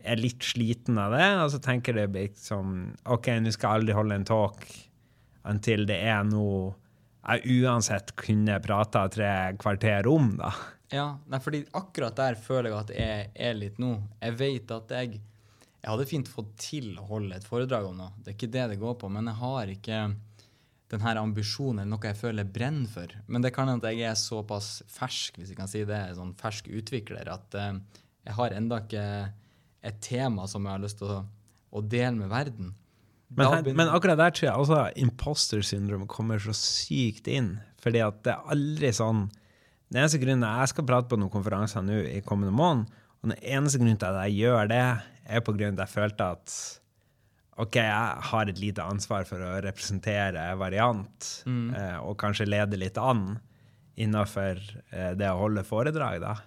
er 0.00 0.16
litt 0.16 0.48
sliten 0.48 0.96
av 0.96 1.12
det, 1.12 1.26
og 1.44 1.50
så 1.52 1.60
tenker 1.60 1.98
du 1.98 2.06
liksom 2.16 2.94
OK, 3.12 3.34
nå 3.44 3.52
skal 3.52 3.68
jeg 3.68 3.82
aldri 3.82 3.98
holde 4.00 4.16
en 4.16 4.30
talk 4.32 4.64
inntil 5.50 5.86
det 5.88 5.98
er 6.08 6.24
noe 6.28 6.70
jeg 7.20 7.60
uansett 7.60 8.14
kunne 8.18 8.56
prata 8.64 9.04
tre 9.12 9.32
kvarter 9.60 10.08
om, 10.08 10.32
da. 10.40 10.54
Ja, 10.90 11.06
nei, 11.30 11.38
fordi 11.42 11.62
akkurat 11.78 12.16
der 12.18 12.38
føler 12.38 12.72
jeg 12.72 12.78
at 12.80 12.94
jeg 12.94 13.28
er 13.48 13.58
litt 13.58 13.78
nå. 13.82 13.92
Jeg 14.22 14.38
vet 14.40 14.72
at 14.74 14.96
jeg 14.96 15.20
Jeg 15.80 15.88
hadde 15.88 16.04
fint 16.10 16.28
fått 16.28 16.50
til 16.60 16.90
å 17.00 17.06
holde 17.08 17.38
et 17.38 17.46
foredrag 17.46 17.86
om 17.88 17.94
noe, 17.96 18.10
det 18.20 18.34
er 18.34 18.34
ikke 18.36 18.50
det 18.52 18.64
det 18.68 18.80
går 18.82 18.98
på, 19.00 19.08
men 19.08 19.30
jeg 19.30 19.40
har 19.40 19.70
ikke 19.72 20.00
den 20.90 21.00
her 21.00 21.16
ambisjonen 21.16 21.84
eller 21.84 21.92
noe 21.94 22.10
jeg 22.10 22.18
føler 22.18 22.44
jeg 22.44 22.52
brenner 22.52 22.90
for. 22.90 23.14
Men 23.30 23.40
det 23.40 23.52
kan 23.56 23.70
hende 23.70 23.88
at 23.88 23.96
jeg 23.96 24.10
er 24.10 24.18
såpass 24.18 24.82
fersk, 24.90 25.38
hvis 25.38 25.54
jeg 25.54 25.56
kan 25.56 25.70
si 25.70 25.86
det, 25.88 26.02
sånn 26.18 26.34
fersk 26.36 26.68
utvikler, 26.68 27.30
at 27.32 27.56
uh, 27.56 27.78
jeg 28.26 28.36
har 28.36 28.56
enda 28.58 28.82
ikke 28.84 29.06
et 29.86 30.00
tema 30.04 30.44
som 30.50 30.66
jeg 30.66 30.76
har 30.76 30.84
lyst 30.84 31.00
til 31.00 31.14
å, 31.14 31.22
å 31.72 31.80
dele 31.80 32.16
med 32.18 32.28
verden. 32.28 32.74
Men, 33.30 33.46
her, 33.46 33.72
men 33.78 33.88
akkurat 33.94 34.18
der 34.18 34.34
tror 34.34 34.48
jeg 34.48 34.58
altså 34.58 34.80
imposter 34.98 35.62
syndrome 35.64 36.10
kommer 36.10 36.42
så 36.42 36.52
sykt 36.56 37.30
inn. 37.30 37.54
Fordi 37.80 38.02
at 38.04 38.24
det 38.26 38.34
er 38.34 38.50
aldri 38.52 38.90
sånn 38.92 39.28
Den 39.90 40.04
eneste 40.04 40.20
grunnen 40.22 40.46
Jeg 40.46 40.70
skal 40.70 40.86
prate 40.86 41.10
på 41.10 41.18
noen 41.18 41.32
konferanser 41.32 41.82
nå 41.82 42.02
i 42.12 42.20
kommende 42.22 42.54
måned, 42.54 42.90
og 43.20 43.32
den 43.32 43.40
eneste 43.42 43.80
grunnen 43.80 43.98
til 44.00 44.10
at 44.10 44.28
jeg 44.28 44.44
gjør 44.44 44.70
det, 44.70 44.84
er 45.30 45.42
på 45.44 45.54
grunn 45.54 45.74
av 45.74 45.82
at 45.82 45.88
jeg 45.88 45.94
følte 45.98 46.28
at 46.36 46.54
OK, 47.60 47.76
jeg 47.76 48.28
har 48.30 48.48
et 48.48 48.60
lite 48.62 48.84
ansvar 48.86 49.26
for 49.28 49.42
å 49.44 49.56
representere 49.60 50.46
variant, 50.56 51.26
eh, 51.44 51.98
og 52.00 52.16
kanskje 52.22 52.48
lede 52.48 52.78
litt 52.80 52.96
an 52.96 53.34
innafor 54.00 54.62
eh, 54.94 55.10
det 55.18 55.28
å 55.28 55.42
holde 55.42 55.66
foredrag, 55.66 56.22
da. 56.22 56.38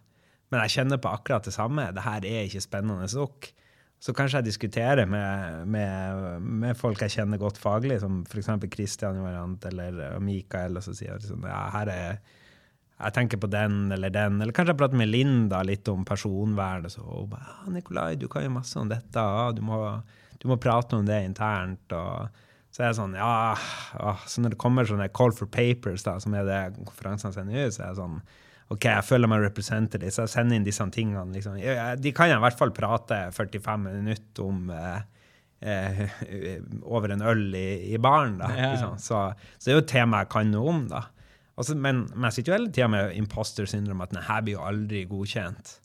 Men 0.49 0.63
jeg 0.63 0.79
kjenner 0.79 1.01
på 1.01 1.11
akkurat 1.11 1.45
det 1.45 1.53
samme. 1.53 1.85
Det 1.93 2.05
her 2.05 2.25
er 2.29 2.47
ikke 2.47 2.61
spennende 2.63 3.05
nok. 3.09 3.47
Så 4.03 4.13
kanskje 4.13 4.41
jeg 4.41 4.49
diskuterer 4.49 5.07
med, 5.09 5.67
med, 5.71 6.41
med 6.63 6.77
folk 6.77 7.01
jeg 7.05 7.13
kjenner 7.15 7.41
godt 7.41 7.61
faglig, 7.61 7.99
som 8.01 8.21
f.eks. 8.27 8.49
Christian 8.73 9.21
variant 9.23 9.65
eller 9.69 10.17
Mikael, 10.21 10.77
og 10.77 10.85
så 10.85 10.95
sier 10.97 11.13
jeg 11.13 11.23
liksom, 11.23 11.45
ja, 11.49 11.61
her 11.77 11.93
er 11.93 12.39
jeg 13.03 13.13
tenker 13.17 13.39
på 13.43 13.49
den 13.51 13.91
eller 13.91 14.09
den. 14.13 14.41
Eller 14.41 14.55
kanskje 14.55 14.73
jeg 14.73 14.79
prater 14.81 14.99
med 14.99 15.11
Linda 15.11 15.61
litt 15.67 15.87
om 15.91 16.05
personvern. 16.07 16.85
Og 16.87 16.91
så 16.93 17.03
og 17.03 17.29
bare, 17.33 17.47
ja, 17.49 17.71
'Nikolai, 17.71 18.15
du 18.19 18.27
kan 18.27 18.43
jo 18.43 18.53
masse 18.55 18.79
om 18.79 18.89
dette. 18.89 19.25
Du, 19.55 19.61
må, 19.61 19.79
du 20.39 20.47
må 20.47 20.57
prate 20.57 20.95
om 20.95 21.05
det 21.05 21.23
internt.' 21.25 21.91
og 21.93 22.29
så 22.73 22.81
er 22.81 22.87
jeg 22.89 22.97
sånn, 22.97 23.13
ja, 23.13 23.53
ah, 24.01 24.21
Så 24.25 24.41
når 24.41 24.55
det 24.55 24.57
kommer 24.57 24.87
sånne 24.89 25.11
call 25.13 25.31
for 25.31 25.45
papers, 25.45 26.01
da, 26.07 26.15
som 26.19 26.33
er 26.33 26.47
det 26.47 26.61
konferansene 26.79 27.35
sender 27.35 27.67
ut, 27.67 27.73
så 27.75 27.83
er 27.83 27.91
jeg 27.91 27.99
sånn 28.01 28.21
OK, 28.73 28.87
jeg 28.87 29.05
føler 29.05 29.29
meg 29.29 29.43
represented, 29.43 30.01
så 30.09 30.23
jeg 30.23 30.31
sender 30.33 30.57
inn 30.57 30.63
disse 30.65 30.85
tingene. 30.89 31.27
Liksom. 31.35 31.59
De 32.01 32.13
kan 32.15 32.31
jeg 32.31 32.39
i 32.39 32.41
hvert 32.41 32.57
fall 32.57 32.71
prate 32.73 33.19
45 33.35 33.83
minutter 33.85 34.47
om 34.47 34.71
eh, 34.73 35.03
eh, 35.61 36.61
over 36.81 37.13
en 37.13 37.21
øl 37.21 37.43
i, 37.53 37.93
i 37.93 37.99
baren. 38.01 38.39
da, 38.41 38.49
Ja. 38.57 38.71
liksom. 38.73 38.97
så, 38.97 39.19
så 39.59 39.67
det 39.67 39.75
er 39.75 39.77
jo 39.77 39.83
et 39.83 39.91
tema 39.93 40.23
jeg 40.23 40.31
kan 40.33 40.49
noe 40.49 40.73
om. 40.73 40.87
da. 40.89 41.03
Altså, 41.53 41.75
men, 41.77 42.07
men 42.15 42.27
jeg 42.29 42.39
sitter 42.39 42.53
jo 42.53 42.57
hele 42.57 42.73
tida 42.73 42.89
med 42.89 43.15
imposter 43.17 43.67
syndrom, 43.69 44.01
at 44.01 44.13
denne 44.13 44.41
blir 44.45 44.57
jo 44.57 44.65
aldri 44.65 45.03
godkjent. 45.09 45.77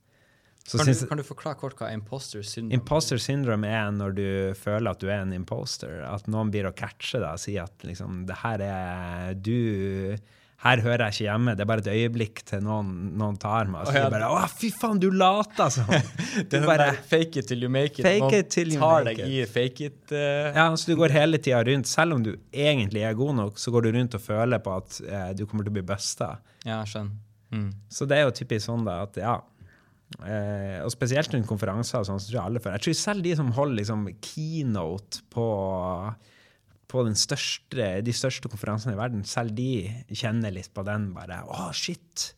Så 0.69 0.77
Kan 0.77 0.91
du, 0.91 1.07
kan 1.09 1.21
du 1.21 1.25
forklare 1.25 1.57
kort 1.57 1.79
hva 1.81 1.89
imposter 1.97 2.43
syndrome 2.45 2.77
Imposter 2.77 3.21
syndrome 3.25 3.69
er 3.73 3.87
når 3.97 4.17
du 4.19 4.27
føler 4.59 4.91
at 4.91 5.01
du 5.01 5.07
er 5.09 5.23
en 5.23 5.33
imposter. 5.33 6.03
At 6.05 6.29
noen 6.29 6.51
blir 6.53 6.69
å 6.69 6.75
catche 6.77 7.23
deg 7.23 7.31
og 7.31 7.41
si 7.41 7.55
at 7.61 7.87
liksom, 7.89 8.27
det 8.29 8.37
her 8.43 8.65
er 8.67 9.39
du 9.41 10.19
Her 10.59 10.81
hører 10.83 11.05
jeg 11.07 11.15
ikke 11.15 11.25
hjemme. 11.29 11.53
Det 11.55 11.63
er 11.63 11.69
bare 11.71 11.83
et 11.85 11.89
øyeblikk 11.93 12.41
til 12.49 12.63
noen, 12.67 12.89
noen 13.21 13.37
tar 13.39 13.69
meg. 13.71 13.85
Og 13.85 13.93
så 13.93 14.01
ja. 14.01 14.09
bare 14.11 14.27
'Å, 14.27 14.41
fy 14.51 14.73
faen, 14.75 14.99
du 14.99 15.07
later 15.15 15.71
som!' 15.71 15.93
Det 16.51 16.59
er 16.59 16.67
bare, 16.67 16.89
der, 16.91 16.99
fake 17.13 17.39
it 17.39 17.47
till 17.47 17.63
you 17.63 17.71
make 17.71 17.95
it. 17.95 18.03
Fake 18.03 18.33
it 18.35 18.51
till 18.51 18.73
you 18.75 18.81
tar 18.81 19.07
make 19.07 19.23
deg 19.23 19.37
i 19.37 19.45
fake 19.47 19.87
it. 19.87 20.01
Uh... 20.11 20.51
ja, 20.51 20.67
så 20.75 20.91
du 20.91 20.97
går 20.99 21.15
hele 21.15 21.39
tida 21.39 21.63
rundt. 21.69 21.87
Selv 21.87 22.19
om 22.19 22.27
du 22.27 22.33
egentlig 22.51 23.07
er 23.07 23.15
god 23.19 23.39
nok, 23.39 23.63
så 23.63 23.71
går 23.75 23.87
du 23.87 23.93
rundt 24.01 24.19
og 24.19 24.25
føler 24.25 24.65
på 24.65 24.75
at 24.81 24.99
eh, 25.07 25.31
du 25.39 25.45
kommer 25.47 25.63
til 25.63 25.77
å 25.77 25.79
bli 25.79 25.87
busta. 25.93 26.35
ja 26.67 26.83
skjønner. 26.83 27.15
Mm. 27.55 27.71
Så 27.89 28.05
det 28.05 28.19
er 28.19 28.27
jo 28.27 28.35
typisk 28.37 28.67
sånn 28.67 28.83
da, 28.85 28.99
at 29.07 29.15
ja 29.17 29.39
eh, 30.21 30.83
Og 30.85 30.91
spesielt 30.93 31.33
rundt 31.33 31.49
konferanser, 31.49 32.03
og 32.03 32.05
sånn, 32.05 32.21
så 32.21 32.29
tror 32.29 32.37
jeg 32.37 32.45
alle 32.45 32.61
får 32.61 32.75
Jeg 32.75 32.85
tror 32.85 32.99
selv 32.99 33.25
de 33.25 33.37
som 33.39 33.55
holder 33.57 33.79
liksom 33.79 34.03
keynote 34.21 35.23
på, 35.33 35.47
på 36.89 37.03
den 37.05 37.15
største, 37.19 37.91
de 38.03 38.13
største 38.17 38.49
konferansene 38.49 38.95
i 38.97 38.99
verden, 38.99 39.25
selv 39.29 39.53
de 39.59 39.67
kjenner 40.17 40.55
litt 40.55 40.71
på 40.75 40.85
den. 40.89 41.11
bare, 41.17 41.43
Å, 41.45 41.69
shit! 41.77 42.35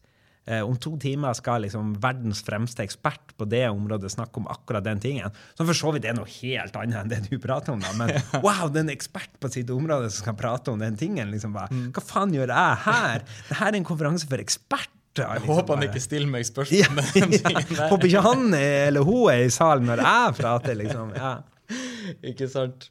Eh, 0.50 0.62
om 0.66 0.74
to 0.80 0.94
timer 0.98 1.36
skal 1.36 1.62
liksom 1.62 1.92
verdens 2.02 2.40
fremste 2.42 2.82
ekspert 2.82 3.34
på 3.38 3.44
det 3.46 3.60
området 3.70 4.08
snakke 4.10 4.40
om 4.40 4.48
akkurat 4.50 4.82
den 4.82 4.98
tingen. 4.98 5.30
Som 5.54 5.68
for 5.68 5.76
så 5.78 5.92
vidt 5.94 6.08
er 6.08 6.16
noe 6.16 6.26
helt 6.40 6.74
annet 6.80 6.96
enn 7.04 7.10
det 7.12 7.18
du 7.28 7.36
prater 7.38 7.76
om. 7.76 7.82
da, 7.84 7.92
Men 7.94 8.10
wow, 8.42 8.64
det 8.72 8.80
er 8.80 8.86
en 8.88 8.94
ekspert 8.96 9.36
på 9.38 9.50
sitt 9.52 9.70
område 9.70 10.08
som 10.10 10.24
skal 10.24 10.34
prate 10.40 10.72
om 10.72 10.80
den 10.82 10.96
tingen. 10.98 11.30
liksom 11.30 11.52
bare, 11.54 11.68
Hva 11.94 12.02
faen 12.02 12.32
gjør 12.34 12.50
jeg 12.50 12.80
her? 12.88 13.22
Dette 13.50 13.68
er 13.68 13.78
en 13.78 13.86
konferanse 13.86 14.26
for 14.26 14.42
eksperter. 14.42 14.96
Jeg 15.20 15.42
liksom 15.44 15.54
håper 15.60 15.76
han 15.76 15.86
ikke 15.90 16.02
stiller 16.02 16.30
meg 16.32 16.46
spørsmål 16.50 16.80
Ja, 16.80 16.88
ja. 17.20 17.86
Håper 17.92 18.08
ikke 18.08 18.24
han 18.26 18.54
er- 18.54 18.88
eller 18.88 19.06
hun 19.06 19.28
er 19.30 19.44
i 19.44 19.50
salen 19.54 19.86
når 19.92 20.02
jeg 20.08 20.36
prater, 20.40 20.74
liksom. 20.80 21.12
Ja. 21.20 21.32
Ikke 22.32 22.48
sant? 22.50 22.88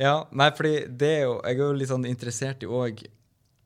Ja, 0.00 0.24
nei, 0.34 0.48
fordi 0.56 0.86
det 0.90 1.10
er 1.20 1.22
jo 1.28 1.34
Jeg 1.44 1.54
er 1.58 1.60
jo 1.62 1.74
litt 1.78 1.90
sånn 1.92 2.06
interessert 2.08 2.64
i 2.66 2.70
òg 2.70 3.04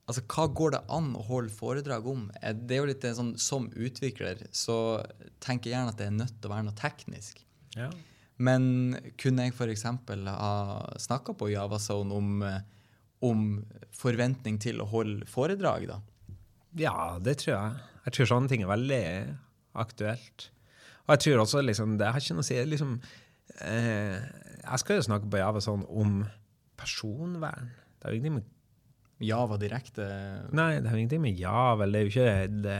Altså, 0.08 0.22
hva 0.24 0.46
går 0.56 0.70
det 0.72 0.80
an 0.92 1.10
å 1.16 1.22
holde 1.26 1.52
foredrag 1.52 2.06
om? 2.08 2.30
Eh, 2.42 2.52
Det 2.52 2.76
er 2.76 2.82
jo 2.82 2.88
litt 2.90 3.06
sånn 3.16 3.34
Som 3.40 3.70
utvikler 3.76 4.40
så 4.52 5.04
tenker 5.40 5.70
jeg 5.70 5.76
gjerne 5.76 5.92
at 5.92 5.98
det 6.00 6.06
er 6.08 6.16
nødt 6.16 6.36
til 6.40 6.48
å 6.50 6.54
være 6.54 6.66
noe 6.68 6.76
teknisk. 6.78 7.42
Ja. 7.76 7.90
Men 8.38 8.96
kunne 9.18 9.44
jeg 9.48 9.52
f.eks. 9.56 9.82
ha 9.84 10.52
snakka 10.96 11.34
på 11.36 11.50
Javazone 11.52 12.14
om, 12.14 12.42
eh, 12.42 12.60
om 13.26 13.64
forventning 13.92 14.58
til 14.62 14.80
å 14.80 14.86
holde 14.88 15.26
foredrag, 15.26 15.88
da? 15.90 16.00
ja, 16.78 17.18
det 17.18 17.38
tror 17.40 17.54
jeg. 17.54 17.80
Jeg 18.06 18.14
tror 18.14 18.28
sånne 18.30 18.48
ting 18.48 18.62
er 18.62 18.70
veldig 18.70 19.02
aktuelt. 19.82 20.48
Og 21.06 21.14
jeg 21.16 21.22
tror 21.24 21.42
også 21.42 21.62
liksom, 21.64 21.96
Det 21.98 22.06
har 22.06 22.20
ikke 22.20 22.36
noe 22.36 22.44
å 22.44 22.48
si 22.48 22.58
liksom, 22.64 23.00
eh, 23.60 24.20
Jeg 24.68 24.82
skal 24.82 24.98
jo 24.98 25.06
snakke 25.08 25.30
på 25.32 25.40
Java 25.40 25.62
sånn 25.64 25.84
om 25.88 26.22
personvern. 26.78 27.70
Det 27.98 28.06
har 28.06 28.14
jo 28.14 28.20
ingenting 28.20 28.38
med 28.40 28.54
Java 29.18 29.56
direkte 29.58 30.04
Nei, 30.54 30.76
det 30.78 30.90
har 30.90 30.98
ingenting 30.98 31.22
med 31.24 31.40
Java 31.40 31.88
det 31.90 31.98
er 31.98 32.04
jo 32.06 32.12
ikke 32.12 32.34
det, 32.62 32.76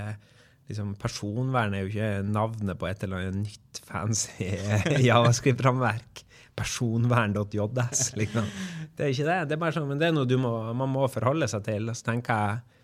liksom, 0.70 0.92
Personvern 1.01 1.74
er 1.74 1.83
jo 1.83 1.90
ikke 1.90 2.11
navnet 2.29 2.79
på 2.79 2.87
et 2.87 3.03
eller 3.03 3.24
annet 3.24 3.48
nytt 3.48 3.81
fancy 3.88 4.53
javascript-rammeverk. 5.09 6.24
Personvern.js, 6.59 8.09
liksom. 8.18 8.46
Det 8.98 9.07
er 9.07 9.12
ikke 9.12 9.29
det. 9.29 9.37
Det 9.46 9.55
er 9.55 9.61
bare 9.62 9.74
sånn, 9.77 9.87
men 9.87 10.01
det 10.01 10.09
er 10.09 10.14
noe 10.16 10.27
du 10.27 10.35
må, 10.42 10.51
man 10.74 10.90
må 10.90 11.05
forholde 11.07 11.46
seg 11.51 11.62
til. 11.68 11.87
Så 11.94 12.09
tenker 12.09 12.40
jeg 12.42 12.78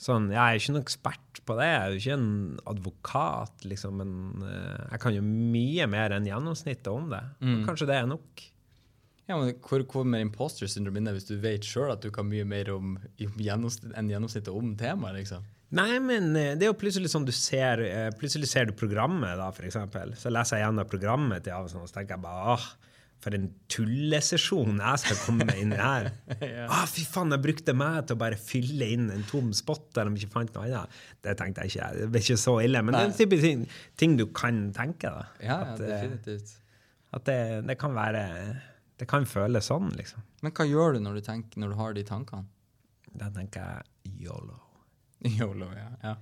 Sånn, 0.00 0.30
Jeg 0.32 0.40
er 0.40 0.56
ikke 0.56 0.72
noen 0.72 0.84
ekspert 0.86 1.40
på 1.44 1.56
det, 1.58 1.66
jeg 1.68 1.80
er 1.80 1.90
jo 1.90 2.00
ikke 2.00 2.14
en 2.16 2.30
advokat, 2.72 3.66
liksom, 3.68 3.98
men 4.00 4.46
eh, 4.48 4.86
jeg 4.94 5.02
kan 5.02 5.16
jo 5.18 5.24
mye 5.26 5.88
mer 5.92 6.14
enn 6.16 6.28
gjennomsnittet 6.28 6.88
om 6.88 7.10
det. 7.12 7.20
Mm. 7.44 7.60
kanskje 7.68 7.88
det 7.90 7.98
er 7.98 8.08
nok. 8.08 8.46
Ja, 9.28 9.36
men 9.38 9.52
Hvor 9.62 9.84
kommer 9.86 10.22
imposter 10.24 10.66
syndrome 10.70 10.98
inn 10.98 11.12
hvis 11.12 11.28
du 11.28 11.36
vet 11.38 11.68
sjøl 11.68 11.92
at 11.92 12.02
du 12.02 12.08
kan 12.14 12.26
mye 12.26 12.46
mer 12.48 12.72
om, 12.72 12.96
om 12.96 13.36
gjennomsnitt, 13.44 13.92
enn 13.94 14.08
gjennomsnittet 14.10 14.50
om 14.56 14.72
temaet? 14.80 15.20
liksom? 15.20 15.44
Nei, 15.76 16.00
men 16.02 16.32
eh, 16.34 16.54
det 16.58 16.66
er 16.66 16.72
jo 16.72 16.78
plutselig 16.80 17.12
sånn 17.12 17.28
du 17.28 17.34
ser 17.36 17.84
eh, 17.84 18.08
Plutselig 18.18 18.48
ser 18.50 18.66
du 18.66 18.74
programmet, 18.74 19.36
da, 19.38 19.52
eksempel. 19.68 20.16
Så 20.18 20.32
leser 20.32 20.58
jeg 20.58 20.66
gjennom 20.66 20.88
programmet 20.90 21.44
til 21.46 21.54
Avison, 21.54 21.84
og 21.84 21.92
så 21.92 22.00
tenker 22.00 22.16
jeg 22.16 22.24
bare 22.24 22.56
åh, 22.56 22.64
for 23.20 23.36
en 23.36 23.48
tullesesjon 23.72 24.78
jeg 24.80 25.00
skal 25.02 25.18
komme 25.26 25.56
inn 25.60 25.74
i 25.76 25.80
her. 25.80 26.08
ah, 26.72 26.86
fy 26.88 27.04
faen, 27.04 27.34
jeg 27.34 27.44
brukte 27.44 27.74
meg 27.76 28.06
til 28.08 28.16
å 28.16 28.20
bare 28.22 28.38
fylle 28.40 28.88
inn 28.94 29.10
en 29.12 29.26
tom 29.28 29.50
spot 29.56 29.90
der 29.96 30.08
de 30.08 30.20
ikke 30.20 30.32
fant 30.38 30.56
noe 30.56 30.68
annet. 30.68 31.02
Det 31.20 31.36
tenkte 31.40 31.66
jeg 31.66 31.74
ikke. 31.74 31.90
Det 31.98 32.08
ble 32.14 32.22
ikke 32.24 32.38
så 32.40 32.56
ille. 32.64 32.82
Men 32.86 32.96
det 32.96 33.02
er 33.02 33.10
en 33.10 33.18
type 33.18 33.40
ting, 33.42 33.66
ting 34.00 34.16
du 34.20 34.26
kan 34.36 34.62
tenke, 34.76 35.12
da. 35.12 35.26
Ja, 35.42 35.50
ja, 35.50 35.58
at, 35.74 35.84
ja, 35.84 36.00
definitivt. 36.00 36.56
at 37.18 37.28
det, 37.28 37.40
det 37.68 37.76
kan 37.80 37.94
være 37.96 38.24
Det 39.00 39.08
kan 39.08 39.28
føles 39.28 39.68
sånn, 39.68 39.92
liksom. 39.96 40.24
Men 40.44 40.56
hva 40.56 40.64
gjør 40.68 40.96
du 40.96 41.04
når 41.04 41.20
du, 41.20 41.22
tenker, 41.24 41.60
når 41.60 41.72
du 41.72 41.78
har 41.80 41.94
de 41.96 42.08
tankene? 42.08 42.48
Da 43.20 43.28
tenker 43.34 43.64
jeg 43.64 44.26
yolo. 44.26 44.56
Yolo, 45.38 45.66
ja. 45.76 45.88
ja. 46.00 46.16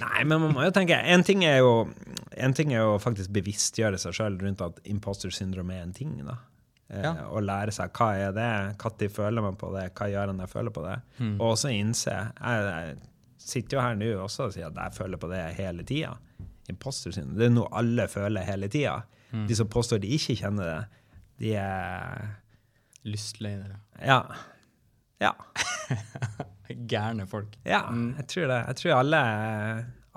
Nei, 0.00 0.24
men 0.24 0.40
man 0.42 0.52
må 0.56 0.62
jo 0.64 0.70
tenke 0.74 0.96
En 0.98 1.22
ting 1.26 1.44
er 1.44 1.58
jo, 1.60 1.88
en 2.36 2.54
ting 2.56 2.72
er 2.74 2.82
jo 2.84 2.96
faktisk 3.02 3.30
bevisstgjøre 3.36 3.98
seg 4.00 4.16
sjøl 4.16 4.38
rundt 4.42 4.60
at 4.64 4.80
imposter 4.90 5.30
syndrom 5.34 5.70
er 5.70 5.82
en 5.84 5.92
ting. 5.96 6.16
da. 6.26 6.38
Eh, 6.90 7.02
Ja. 7.04 7.12
Og 7.30 7.42
lære 7.46 7.70
seg 7.72 7.92
hva 7.94 8.08
er 8.18 8.32
det, 8.32 8.48
når 8.80 9.08
føler 9.14 9.42
man 9.42 9.56
på 9.56 9.70
det, 9.76 9.92
hva 9.94 10.08
gjør 10.10 10.32
når 10.32 10.46
jeg 10.48 10.54
føler 10.56 10.70
på 10.74 10.82
det. 10.88 10.96
Og 11.38 11.44
også 11.54 11.70
innse 11.72 12.10
jeg, 12.10 12.32
jeg 12.40 12.96
sitter 13.38 13.76
jo 13.78 13.82
her 13.84 13.94
nå 13.96 14.08
også 14.24 14.48
og 14.48 14.52
sier 14.56 14.66
at 14.66 14.74
jeg 14.82 14.92
føler 14.98 15.16
på 15.22 15.28
det 15.30 15.54
hele 15.56 15.82
tida. 15.86 16.16
Imposter 16.68 17.10
syndrom, 17.14 17.36
Det 17.38 17.46
er 17.46 17.54
noe 17.54 17.68
alle 17.72 18.08
føler 18.08 18.42
hele 18.46 18.68
tida. 18.68 18.98
De 19.48 19.54
som 19.54 19.68
påstår 19.70 20.00
de 20.02 20.08
ikke 20.16 20.36
kjenner 20.42 20.64
det, 20.66 20.80
de 21.38 21.54
er 21.54 22.36
Lystløgnere. 23.06 23.78
Ja. 24.04 24.22
Ja. 25.22 25.32
Gærne 26.90 27.26
folk. 27.30 27.56
ja 27.64 27.84
jeg 28.18 28.26
tror 28.34 28.50
det. 28.52 28.60
Jeg 28.68 28.82
tror 28.82 28.98
alle, 28.98 29.22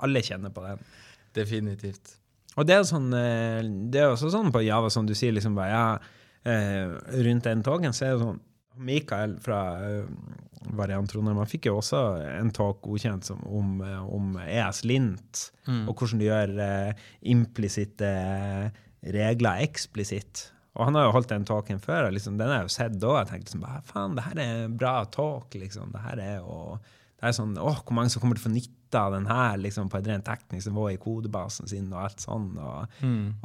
alle 0.04 0.22
kjenner 0.24 0.54
på 0.54 0.64
det. 0.66 0.76
Definitivt. 1.34 2.18
Og 2.54 2.66
det 2.68 2.76
er, 2.76 2.86
sånn, 2.86 3.10
eh, 3.18 3.60
det 3.90 4.02
er 4.02 4.12
også 4.12 4.30
sånn 4.32 4.52
på 4.54 4.62
Java, 4.62 4.90
som 4.92 5.06
du 5.08 5.14
sier, 5.18 5.34
liksom 5.34 5.56
bare, 5.58 5.74
ja, 5.74 6.50
eh, 6.50 6.94
rundt 7.26 7.48
den 7.48 7.64
togen, 7.66 7.94
så 7.96 8.06
er 8.06 8.14
det 8.14 8.22
sånn 8.22 8.42
Mikael 8.84 9.36
fra 9.42 9.60
eh, 9.86 10.06
Variant 10.74 11.06
Trondheim 11.10 11.38
han 11.38 11.50
fikk 11.50 11.68
jo 11.68 11.76
også 11.78 11.98
en 12.24 12.50
talk 12.54 12.80
godkjent 12.86 13.26
som, 13.28 13.42
om, 13.44 13.82
om 13.84 14.38
ES 14.40 14.80
Lint, 14.88 15.42
og 15.84 15.92
hvordan 15.92 16.22
du 16.22 16.24
gjør 16.24 16.52
implisitte 17.34 18.08
regler 19.04 19.60
eksplisitt. 19.66 20.46
Og 20.74 20.88
han 20.88 20.98
har 20.98 21.06
jo 21.06 21.14
holdt 21.14 21.30
den 21.30 21.46
talken 21.46 21.78
før, 21.82 22.08
og 22.08 22.16
liksom, 22.16 22.38
den 22.40 22.50
har 22.50 22.62
jeg 22.62 22.68
jo 22.68 22.74
sett 22.74 22.98
da. 22.98 23.14
Jeg 23.20 23.30
tenkte 23.30 23.52
liksom, 23.52 23.66
faen, 23.86 24.16
det 24.18 24.26
her 24.26 24.40
er 24.42 24.62
en 24.64 24.76
bra 24.78 24.96
talk, 25.14 25.54
liksom. 25.54 25.92
Det 25.94 26.02
her 26.02 26.22
er 26.22 26.36
jo 26.40 26.78
det 27.24 27.30
er 27.30 27.36
sånn, 27.38 27.54
åh, 27.56 27.78
Hvor 27.80 27.96
mange 27.96 28.12
som 28.12 28.20
kommer 28.20 28.36
til 28.36 28.42
å 28.42 28.48
få 28.50 28.52
nytte 28.52 29.00
av 29.00 29.14
den 29.14 29.24
her 29.30 29.54
liksom, 29.56 29.88
på 29.90 29.96
et 29.96 30.08
rent 30.10 30.26
teknisk 30.26 30.68
nivå 30.68 30.90
i 30.92 30.98
kodebasen 31.00 31.70
sin 31.70 31.86
og 31.94 32.02
alt 32.02 32.20
sånn. 32.20 32.50
Og, 32.60 32.98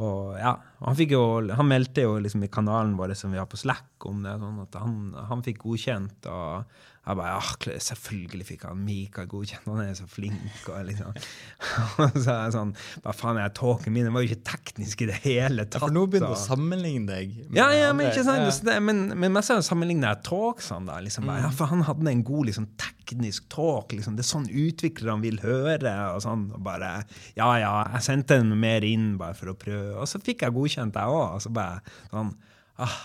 og 0.03 0.35
ja, 0.35 0.51
han, 0.81 0.97
fikk 0.99 1.13
jo, 1.15 1.23
han 1.55 1.69
meldte 1.69 2.03
jo 2.03 2.17
liksom 2.19 2.43
i 2.43 2.51
kanalen 2.51 2.97
vår 2.99 3.15
som 3.17 3.31
vi 3.31 3.39
har 3.39 3.47
på 3.49 3.57
Slack 3.61 4.09
om 4.09 4.19
det, 4.25 4.35
sånn 4.41 4.59
at 4.65 4.75
han, 4.81 4.97
han 5.31 5.45
fikk 5.45 5.63
godkjent. 5.63 6.27
og 6.27 6.98
jeg 7.09 7.17
bare, 7.19 7.33
ja, 7.33 7.77
Selvfølgelig 7.89 8.45
fikk 8.47 8.63
han 8.69 8.81
Mikael 8.85 9.27
godkjent, 9.31 9.65
han 9.67 9.81
er 9.83 9.95
så 9.97 10.05
flink. 10.09 10.59
Og 10.69 10.85
liksom. 10.87 11.15
Og 12.05 12.17
så 12.21 12.31
er 12.35 12.41
jeg 12.45 12.53
sånn 12.55 12.73
Hva 13.03 13.13
faen, 13.17 13.39
er 13.41 13.53
talken 13.57 13.95
min 13.95 14.07
den 14.07 14.13
var 14.15 14.23
jo 14.25 14.29
ikke 14.31 14.45
teknisk 14.51 15.01
i 15.03 15.09
det 15.09 15.17
hele 15.25 15.65
tatt. 15.65 15.81
For 15.83 15.93
nå 15.95 16.05
begynner 16.09 16.33
du 16.33 16.37
å 16.37 16.39
sammenligne 16.39 17.09
deg 17.09 17.33
med 17.49 17.59
ja, 17.59 17.67
ja, 17.75 17.89
men 17.95 18.09
ikke 18.11 18.23
sant? 18.27 18.45
Ja. 18.45 18.53
Det, 18.69 18.77
men, 18.85 19.01
men 19.19 19.33
mest 19.35 19.51
sammenligner 19.67 20.13
jeg 20.13 20.23
talksene. 20.29 20.85
da, 20.89 20.99
liksom 21.05 21.27
Mm. 21.29 21.35
ja, 21.43 21.49
For 21.53 21.69
han 21.69 21.81
hadde 21.85 22.07
en 22.09 22.23
god 22.25 22.47
liksom, 22.47 22.65
teknisk 22.79 23.49
talk. 23.51 23.91
liksom, 23.91 24.15
Det 24.17 24.23
er 24.23 24.29
sånn 24.29 24.47
utviklerne 24.49 25.21
vil 25.25 25.39
høre. 25.43 25.93
og 26.15 26.21
sånn, 26.23 26.47
og 26.55 26.63
bare, 26.63 27.03
Ja, 27.37 27.49
ja, 27.59 27.73
jeg 27.95 28.05
sendte 28.07 28.37
den 28.39 28.53
mer 28.59 28.85
inn 28.87 29.17
bare 29.19 29.35
for 29.37 29.51
å 29.51 29.57
prøve. 29.59 29.97
Og 29.99 30.07
så 30.09 30.21
fikk 30.23 30.45
jeg 30.45 30.55
godkjent, 30.55 30.95
jeg 30.95 31.15
òg. 31.19 31.35
Og 31.35 31.41
så 31.43 31.51
bare 31.53 31.81
sånn 32.11 32.31
ah, 32.79 32.99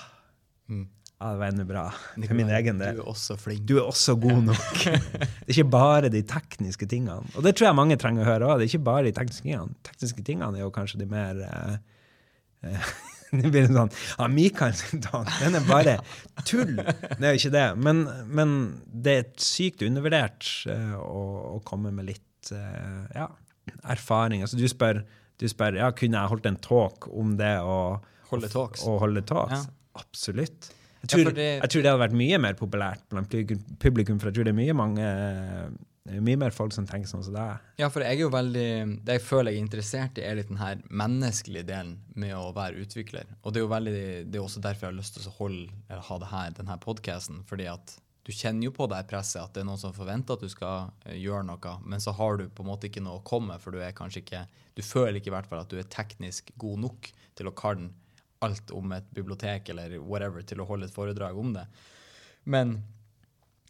ja, 1.21 1.31
Det 1.31 1.39
var 1.41 1.47
enda 1.53 1.65
bra. 1.69 1.85
For 2.27 2.37
min 2.37 2.51
egen 2.59 2.81
del. 2.83 2.99
Du 2.99 3.05
er 3.05 3.11
også 3.15 3.37
flink. 3.41 3.65
Du 3.69 3.77
er 3.79 3.87
også 3.87 4.17
god 4.21 4.43
nok. 4.51 4.77
det 4.85 5.49
er 5.49 5.55
ikke 5.55 5.71
bare 5.73 6.11
de 6.13 6.23
tekniske 6.29 6.89
tingene. 6.91 7.23
Og 7.37 7.47
det 7.47 7.55
tror 7.57 7.71
jeg 7.71 7.79
mange 7.79 7.97
trenger 8.01 8.25
å 8.27 8.29
høre 8.33 8.51
òg. 8.51 8.61
Det 8.61 8.67
er 8.69 8.73
ikke 8.75 8.87
bare 8.91 9.07
de 9.09 9.15
tekniske 9.17 9.47
tingene. 9.47 9.77
Tekniske 9.87 10.25
tingene 10.27 10.61
er 10.61 10.67
jo 10.67 10.73
kanskje 10.75 11.01
de 11.05 11.09
mer 11.11 11.41
eh, 11.49 11.75
eh, 12.69 12.93
Det 13.35 13.51
blir 13.51 13.65
sånn 13.67 13.89
Ja, 13.91 14.29
Mikael 14.31 14.75
sin 14.79 15.01
dag, 15.03 15.27
den 15.41 15.57
er 15.59 15.65
bare 15.67 15.95
tull! 16.47 16.77
Det 16.77 17.19
er 17.19 17.33
jo 17.33 17.41
ikke 17.41 17.55
det. 17.57 17.65
Men, 17.83 18.05
men 18.31 18.53
det 18.87 19.15
er 19.19 19.33
sykt 19.43 19.83
undervurdert 19.87 20.51
eh, 20.71 20.93
å, 21.01 21.25
å 21.57 21.59
komme 21.67 21.91
med 21.97 22.11
litt 22.13 22.53
eh, 22.55 23.01
ja, 23.17 23.27
erfaring. 23.91 24.45
Altså, 24.47 24.61
du 24.61 24.69
spør, 24.71 25.03
du 25.41 25.49
spør 25.51 25.81
ja, 25.81 25.89
kunne 25.97 26.21
jeg 26.21 26.31
holdt 26.35 26.47
en 26.53 26.61
talk 26.63 27.09
om 27.11 27.35
det 27.41 27.57
å 27.65 27.79
Holde 28.31 28.51
talks. 28.53 28.85
å 28.87 28.99
holde 29.03 29.25
talks. 29.27 29.65
Ja. 29.67 29.81
Absolutt. 30.05 30.71
Jeg 31.05 31.13
tror, 31.13 31.25
ja, 31.31 31.35
det- 31.39 31.63
jeg 31.63 31.71
tror 31.75 31.83
det 31.85 31.91
hadde 31.93 32.05
vært 32.09 32.17
mye 32.21 32.39
mer 32.41 32.55
populært 32.59 33.03
blant 33.13 33.29
publikum, 33.83 34.19
for 34.21 34.31
jeg 34.31 34.35
tror 34.39 34.45
det 34.49 34.55
er 34.55 34.59
mye, 34.61 34.75
mange, 34.77 35.09
mye 36.21 36.37
mer 36.37 36.53
folk 36.53 36.73
som 36.77 36.87
tenker 36.87 37.09
sånn 37.09 37.25
som 37.25 37.33
deg. 37.37 37.61
Ja, 37.81 37.89
for 37.93 38.05
jeg 38.05 38.19
er 38.19 38.21
jo 38.27 38.31
veldig 38.33 39.05
Det 39.07 39.15
jeg 39.19 39.23
føler 39.25 39.53
jeg 39.55 39.61
er 39.61 39.65
interessert 39.65 40.19
i, 40.21 40.25
er 40.29 40.37
litt 40.37 40.51
den 40.53 40.61
her 40.61 40.77
menneskelige 40.91 41.65
delen 41.67 41.99
med 42.15 42.35
å 42.37 42.53
være 42.57 42.83
utvikler. 42.85 43.25
Og 43.43 43.53
det 43.55 43.61
er 43.63 43.65
jo 43.67 43.73
veldig, 43.73 44.31
det 44.31 44.39
er 44.41 44.45
også 44.45 44.61
derfor 44.65 44.89
jeg 44.89 44.93
har 44.93 44.99
lyst 45.01 45.15
til 45.17 45.31
å 45.31 45.37
holde, 45.39 45.71
eller 45.89 46.03
ha 46.11 46.19
det 46.19 46.29
her, 46.35 46.51
denne 46.61 46.79
podkasten. 46.81 47.43
Fordi 47.49 47.69
at 47.73 47.97
du 48.25 48.33
kjenner 48.33 48.65
jo 48.65 48.71
på 48.73 48.87
det 48.89 49.03
presset, 49.11 49.43
at 49.43 49.53
det 49.53 49.61
er 49.63 49.67
noen 49.69 49.81
som 49.81 49.93
forventer 49.93 50.33
at 50.39 50.41
du 50.41 50.49
skal 50.49 50.93
eh, 51.05 51.17
gjøre 51.21 51.45
noe, 51.45 51.75
men 51.85 52.01
så 52.01 52.15
har 52.17 52.39
du 52.41 52.47
på 52.49 52.65
en 52.65 52.71
måte 52.71 52.89
ikke 52.89 53.03
noe 53.05 53.21
å 53.21 53.25
komme 53.25 53.53
med, 53.53 53.61
for 53.61 53.71
du 53.75 53.81
er 53.85 53.93
kanskje 53.97 54.23
ikke 54.25 54.47
Du 54.75 54.83
føler 54.83 55.21
ikke 55.21 55.29
i 55.29 55.35
hvert 55.37 55.47
fall 55.47 55.61
at 55.61 55.69
du 55.71 55.77
er 55.79 55.85
teknisk 55.87 56.51
god 56.59 56.81
nok 56.83 57.11
til 57.37 57.47
å 57.47 57.53
kan 57.55 57.93
alt 58.45 58.73
om 58.77 58.93
et 58.97 59.07
bibliotek 59.17 59.71
eller 59.75 59.97
whatever 60.01 60.45
til 60.47 60.63
å 60.63 60.69
holde 60.69 60.89
et 60.89 60.95
foredrag 60.95 61.39
om 61.41 61.55
det. 61.57 61.65
Men 62.45 62.77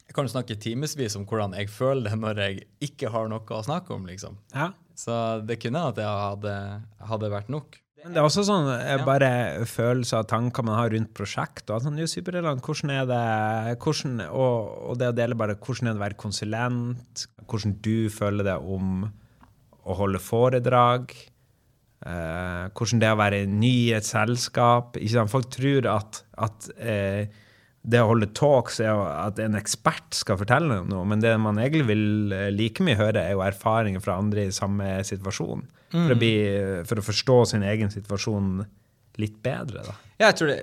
jeg 0.04 0.16
kan 0.16 0.26
jo 0.26 0.34
snakke 0.34 0.58
timevis 0.60 1.16
om 1.16 1.24
hvordan 1.28 1.54
jeg 1.56 1.70
føler 1.72 2.10
det 2.10 2.18
når 2.20 2.42
jeg 2.42 2.66
ikke 2.90 3.12
har 3.14 3.30
noe 3.32 3.56
å 3.56 3.62
snakke 3.64 3.94
om, 3.96 4.04
liksom. 4.10 4.36
Ja. 4.52 4.72
Så 4.94 5.14
det 5.46 5.58
kunne 5.62 5.88
at 5.88 5.98
jeg 5.98 6.06
hadde, 6.06 6.52
hadde 7.08 7.32
vært 7.32 7.50
nok. 7.50 7.80
Men 8.04 8.12
det 8.12 8.20
er 8.20 8.26
også 8.28 8.42
sånn 8.44 8.66
Ja. 8.68 8.98
bare 9.00 9.64
følelser 9.64 10.20
og 10.20 10.28
tanker 10.28 10.62
man 10.62 10.76
har 10.76 10.90
rundt 10.92 11.14
prosjekt. 11.16 11.70
og 11.70 11.80
sånn, 11.80 11.96
det 11.96 12.04
jo 12.04 12.20
superrelevant. 12.20 12.60
Hvordan 12.60 12.90
er 12.92 13.06
det 13.08 13.78
hvordan, 13.80 14.20
og, 14.28 14.90
og 14.90 14.98
det 15.00 15.08
å 15.08 15.16
dele 15.16 15.34
bare 15.34 15.56
hvordan 15.56 15.88
er 15.88 15.94
det 15.94 16.02
å 16.02 16.04
være 16.04 16.20
konsulent, 16.20 17.26
hvordan 17.48 17.78
du 17.80 18.10
føler 18.12 18.44
det 18.44 18.58
om 18.60 19.06
å 19.84 19.96
holde 19.96 20.20
foredrag. 20.20 21.14
Eh, 22.04 22.64
hvordan 22.76 23.00
det 23.00 23.08
er 23.08 23.16
å 23.16 23.20
være 23.20 23.40
ny 23.48 23.72
i 23.86 23.94
et 23.96 24.06
selskap. 24.06 24.98
Folk 25.30 25.48
tror 25.54 25.88
at, 25.88 26.20
at 26.36 26.68
uh, 26.76 27.24
det 27.84 28.00
å 28.00 28.10
holde 28.10 28.30
talks 28.36 28.80
er 28.84 28.92
at 28.96 29.40
en 29.40 29.56
ekspert 29.56 30.16
skal 30.16 30.38
fortelle 30.40 30.82
noe, 30.88 31.04
men 31.08 31.20
det 31.24 31.34
man 31.40 31.60
egentlig 31.60 31.88
vil 31.92 32.32
eh, 32.32 32.50
like 32.52 32.84
mye 32.84 32.96
høre, 33.00 33.20
er 33.20 33.36
jo 33.36 33.44
erfaringer 33.44 34.04
fra 34.04 34.18
andre 34.20 34.48
i 34.48 34.54
samme 34.54 34.98
situasjon. 35.04 35.66
For, 35.94 36.10
å, 36.10 36.18
bli, 36.18 36.32
for 36.88 36.98
å 36.98 37.04
forstå 37.06 37.36
sin 37.52 37.64
egen 37.68 37.92
situasjon 37.92 38.64
litt 39.22 39.36
bedre, 39.44 39.84
da. 39.86 39.92
Ja, 40.18 40.28
jeg 40.28 40.36
tror 40.38 40.50
det, 40.50 40.56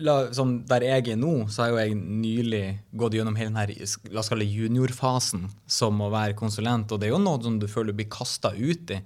la, 0.00 0.14
sånn, 0.32 0.52
Der 0.68 0.84
jeg 0.84 1.10
er 1.12 1.18
nå, 1.20 1.32
så 1.52 1.64
har 1.64 1.72
jo 1.72 1.78
jeg 1.80 1.96
nylig 1.96 2.62
gått 2.96 3.16
gjennom 3.16 3.36
hele 3.36 3.52
den 3.52 3.60
her, 3.60 3.72
la 4.12 4.20
oss 4.20 4.30
kalle 4.32 4.48
juniorfasen 4.48 5.46
som 5.68 6.00
å 6.04 6.10
være 6.12 6.36
konsulent, 6.36 6.92
og 6.92 7.00
det 7.00 7.08
er 7.08 7.14
jo 7.14 7.22
noe 7.22 7.40
som 7.44 7.56
du 7.60 7.68
føler 7.70 7.92
du 7.92 8.02
blir 8.02 8.10
kasta 8.12 8.52
ut 8.56 8.92
i. 8.92 9.00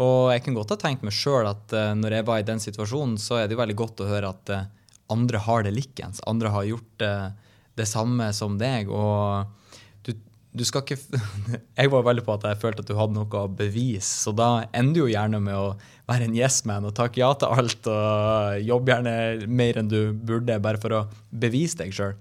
Og 0.00 0.30
jeg 0.32 0.44
kan 0.46 0.56
godt 0.56 0.74
ha 0.74 0.80
tenkt 0.80 1.04
meg 1.04 1.14
sjøl 1.14 1.48
at 1.50 1.76
uh, 1.76 1.92
når 1.98 2.18
jeg 2.18 2.28
var 2.28 2.40
i 2.40 2.48
den 2.48 2.62
situasjonen, 2.62 3.18
så 3.20 3.40
er 3.40 3.48
det 3.48 3.56
jo 3.56 3.62
veldig 3.62 3.78
godt 3.78 4.04
å 4.04 4.08
høre 4.08 4.32
at 4.32 4.52
uh, 4.54 4.66
andre 5.12 5.40
har 5.44 5.66
det 5.66 5.74
likens. 5.76 6.22
Andre 6.30 6.52
har 6.54 6.68
gjort 6.68 7.04
uh, 7.04 7.56
det 7.76 7.88
samme 7.88 8.30
som 8.36 8.56
deg. 8.60 8.88
Og 8.88 10.06
du, 10.06 10.14
du 10.56 10.64
skal 10.66 10.84
ikke 10.84 10.98
Jeg 11.80 11.92
var 11.92 12.06
veldig 12.06 12.24
på 12.26 12.36
at 12.38 12.46
jeg 12.48 12.60
følte 12.62 12.84
at 12.84 12.90
du 12.90 12.96
hadde 12.96 13.18
noe 13.18 13.42
å 13.42 13.50
bevise, 13.52 14.08
så 14.24 14.32
da 14.36 14.50
ender 14.70 14.96
du 14.96 15.02
jo 15.02 15.10
gjerne 15.12 15.42
med 15.44 15.58
å 15.58 15.74
være 16.10 16.26
en 16.26 16.38
yes 16.38 16.62
man 16.66 16.88
og 16.88 16.96
takke 16.96 17.20
ja 17.22 17.30
til 17.38 17.52
alt 17.54 17.90
og 17.90 18.64
jobbe 18.66 18.94
gjerne 18.94 19.50
mer 19.60 19.78
enn 19.78 19.90
du 19.90 20.00
burde, 20.16 20.56
bare 20.62 20.80
for 20.82 20.96
å 20.96 21.04
bevise 21.30 21.82
deg 21.82 21.92
sjøl. 21.94 22.16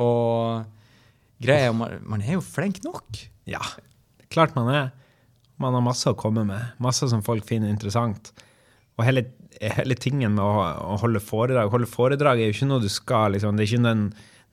Og 0.00 0.62
greia 1.42 1.66
er 1.66 1.72
jo, 1.72 1.80
man, 1.80 1.98
man 2.06 2.22
er 2.22 2.38
jo 2.38 2.44
flink 2.44 2.80
nok. 2.86 3.18
Ja, 3.50 3.64
klart 4.32 4.54
man 4.56 4.70
er. 4.72 4.94
Man 5.62 5.76
har 5.76 5.84
masse 5.84 6.10
å 6.10 6.18
komme 6.18 6.44
med. 6.48 6.74
Masse 6.82 7.08
som 7.08 7.22
folk 7.24 7.46
finner 7.48 7.72
interessant. 7.72 8.32
Og 8.96 9.04
hele, 9.04 9.26
hele 9.60 9.96
tingen 10.00 10.36
med 10.36 10.44
å, 10.44 10.64
å 10.94 10.96
holde 11.02 11.20
foredrag 11.20 11.68
Holde 11.72 11.88
foredrag 11.90 12.40
er 12.40 12.48
jo 12.48 12.56
ikke 12.56 12.68
noe 12.70 12.84
du 12.84 12.88
skal 12.92 13.34
liksom, 13.34 13.58
Det 13.58 13.66
er 13.66 13.72
ikke 13.74 13.84
den 13.84 14.06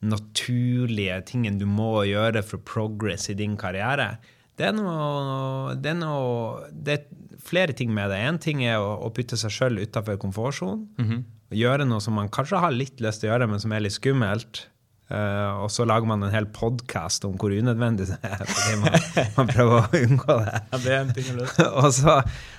naturlige 0.04 1.20
tingen 1.30 1.56
du 1.60 1.64
må 1.68 2.02
gjøre 2.04 2.42
for 2.44 2.60
progress 2.60 3.30
i 3.32 3.36
din 3.38 3.54
karriere. 3.56 4.18
det 4.60 4.66
er 4.68 4.74
noe 4.76 5.76
Det 5.80 5.94
er 5.94 5.96
noe 5.96 6.68
Det 6.72 6.98
er 6.98 7.06
flere 7.44 7.76
ting 7.76 7.90
med 7.92 8.08
det. 8.12 8.20
Én 8.24 8.40
ting 8.40 8.62
er 8.64 8.80
å, 8.80 8.94
å 9.04 9.10
putte 9.12 9.36
seg 9.36 9.52
sjøl 9.52 9.80
utafor 9.82 10.16
komfortsonen. 10.20 10.86
Mhm. 11.00 11.24
Gjøre 11.54 11.84
noe 11.86 12.00
som 12.00 12.16
man 12.16 12.30
kanskje 12.32 12.58
har 12.58 12.72
litt 12.72 13.02
lyst 13.04 13.20
til 13.20 13.28
å 13.28 13.34
gjøre, 13.34 13.46
men 13.50 13.60
som 13.62 13.72
er 13.76 13.84
litt 13.84 13.94
skummelt. 13.94 14.64
Eh, 15.12 15.56
og 15.60 15.68
så 15.68 15.84
lager 15.84 16.08
man 16.08 16.22
en 16.24 16.32
hel 16.32 16.46
podkast 16.48 17.26
om 17.28 17.34
hvor 17.36 17.52
unødvendig 17.52 18.06
det 18.08 18.16
er, 18.24 18.40
fordi 18.48 18.76
man, 18.80 18.94
man 19.36 19.50
prøver 19.50 19.74
å 19.76 19.98
unngå 20.00 20.36
det. 20.40 20.60
Ja, 20.72 20.80
det 20.80 20.94
er 20.94 21.02
en 21.02 21.10
ting 21.16 21.28
å 21.34 21.36
løse. 21.42 21.66
og, 21.82 21.88
så, 21.92 22.14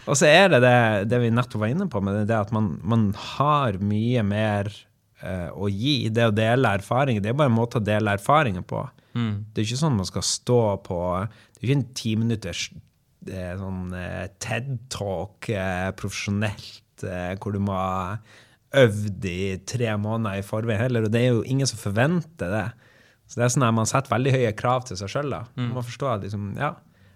og 0.05 0.19
så 0.19 0.29
er 0.29 0.51
det 0.53 0.61
det, 0.65 0.75
det 1.09 1.21
vi 1.23 1.31
nettopp 1.33 1.63
var 1.63 1.73
inne 1.73 1.89
på, 1.89 2.03
med 2.05 2.21
det 2.29 2.37
at 2.37 2.53
man, 2.55 2.75
man 2.85 3.07
har 3.33 3.79
mye 3.81 4.25
mer 4.27 4.69
uh, 5.25 5.49
å 5.57 5.71
gi. 5.73 5.97
Det 6.13 6.29
å 6.29 6.35
dele 6.37 6.75
erfaringer, 6.77 7.25
det 7.25 7.33
er 7.33 7.39
bare 7.41 7.49
en 7.49 7.57
måte 7.57 7.81
å 7.81 7.85
dele 7.85 8.13
erfaringer 8.13 8.65
på. 8.67 8.85
Mm. 9.17 9.35
Det 9.49 9.63
er 9.63 9.69
ikke 9.69 9.81
sånn 9.81 9.97
man 9.97 10.07
skal 10.09 10.25
stå 10.27 10.61
på 10.83 10.97
Det 11.23 11.61
er 11.61 11.69
ikke 11.69 11.77
en 11.79 11.85
timinutters 11.95 12.65
eh, 13.31 13.53
sånn 13.57 13.93
uh, 13.95 14.25
TED-talk 14.43 15.49
profesjonelt 15.97 16.81
hvor 17.41 17.51
du 17.51 17.59
må 17.59 17.75
øvd 18.75 19.27
i 19.29 19.57
tre 19.67 19.93
måneder 20.01 20.41
i 20.41 20.45
forveien 20.45 20.81
heller, 20.81 21.05
og 21.05 21.13
det 21.13 21.21
er 21.21 21.35
jo 21.35 21.45
ingen 21.47 21.69
som 21.69 21.79
forventer 21.79 22.51
det. 22.51 22.65
Så 23.25 23.39
det 23.39 23.45
er 23.45 23.53
sånn 23.55 23.67
at 23.67 23.77
man 23.77 23.89
setter 23.89 24.13
veldig 24.13 24.33
høye 24.35 24.51
krav 24.57 24.85
til 24.85 24.99
seg 24.99 25.11
sjøl. 25.11 25.37
Man 25.57 25.77
må 25.77 25.85
forstå 25.85 26.11
at 26.11 26.25
liksom, 26.27 26.51
ja, 26.59 26.75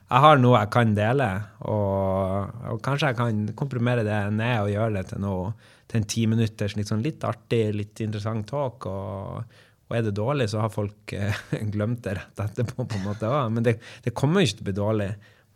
jeg 0.09 0.23
har 0.25 0.39
noe 0.41 0.57
jeg 0.57 0.71
kan 0.73 0.93
dele, 0.97 1.27
og, 1.69 2.53
og 2.73 2.79
kanskje 2.85 3.11
jeg 3.11 3.19
kan 3.19 3.41
komprimere 3.59 4.05
det 4.07 4.19
ned 4.33 4.63
og 4.63 4.71
gjøre 4.73 4.95
det 4.97 5.05
til 5.11 5.21
noe 5.25 5.51
til 5.89 5.99
en 5.99 6.09
timinutters 6.09 6.75
litt, 6.77 6.89
sånn 6.89 7.05
litt 7.05 7.25
artig, 7.25 7.63
litt 7.77 8.01
interessant 8.05 8.47
talk. 8.49 8.85
og 8.89 9.65
og 9.89 9.97
er 9.97 10.05
det 10.05 10.11
dårlig, 10.19 10.45
så 10.51 10.61
har 10.61 10.69
folk 10.69 11.13
eh, 11.17 11.37
glemt 11.73 12.03
det 12.05 12.13
rett 12.19 12.41
etterpå. 12.43 12.85
på 12.85 12.99
en 12.99 13.07
måte 13.07 13.25
også. 13.25 13.53
Men 13.55 13.65
det, 13.65 13.79
det 14.05 14.13
kommer 14.13 14.41
jo 14.43 14.49
ikke 14.49 14.59
til 14.59 14.65
å 14.65 14.67
bli 14.67 14.75
dårlig. 14.77 15.07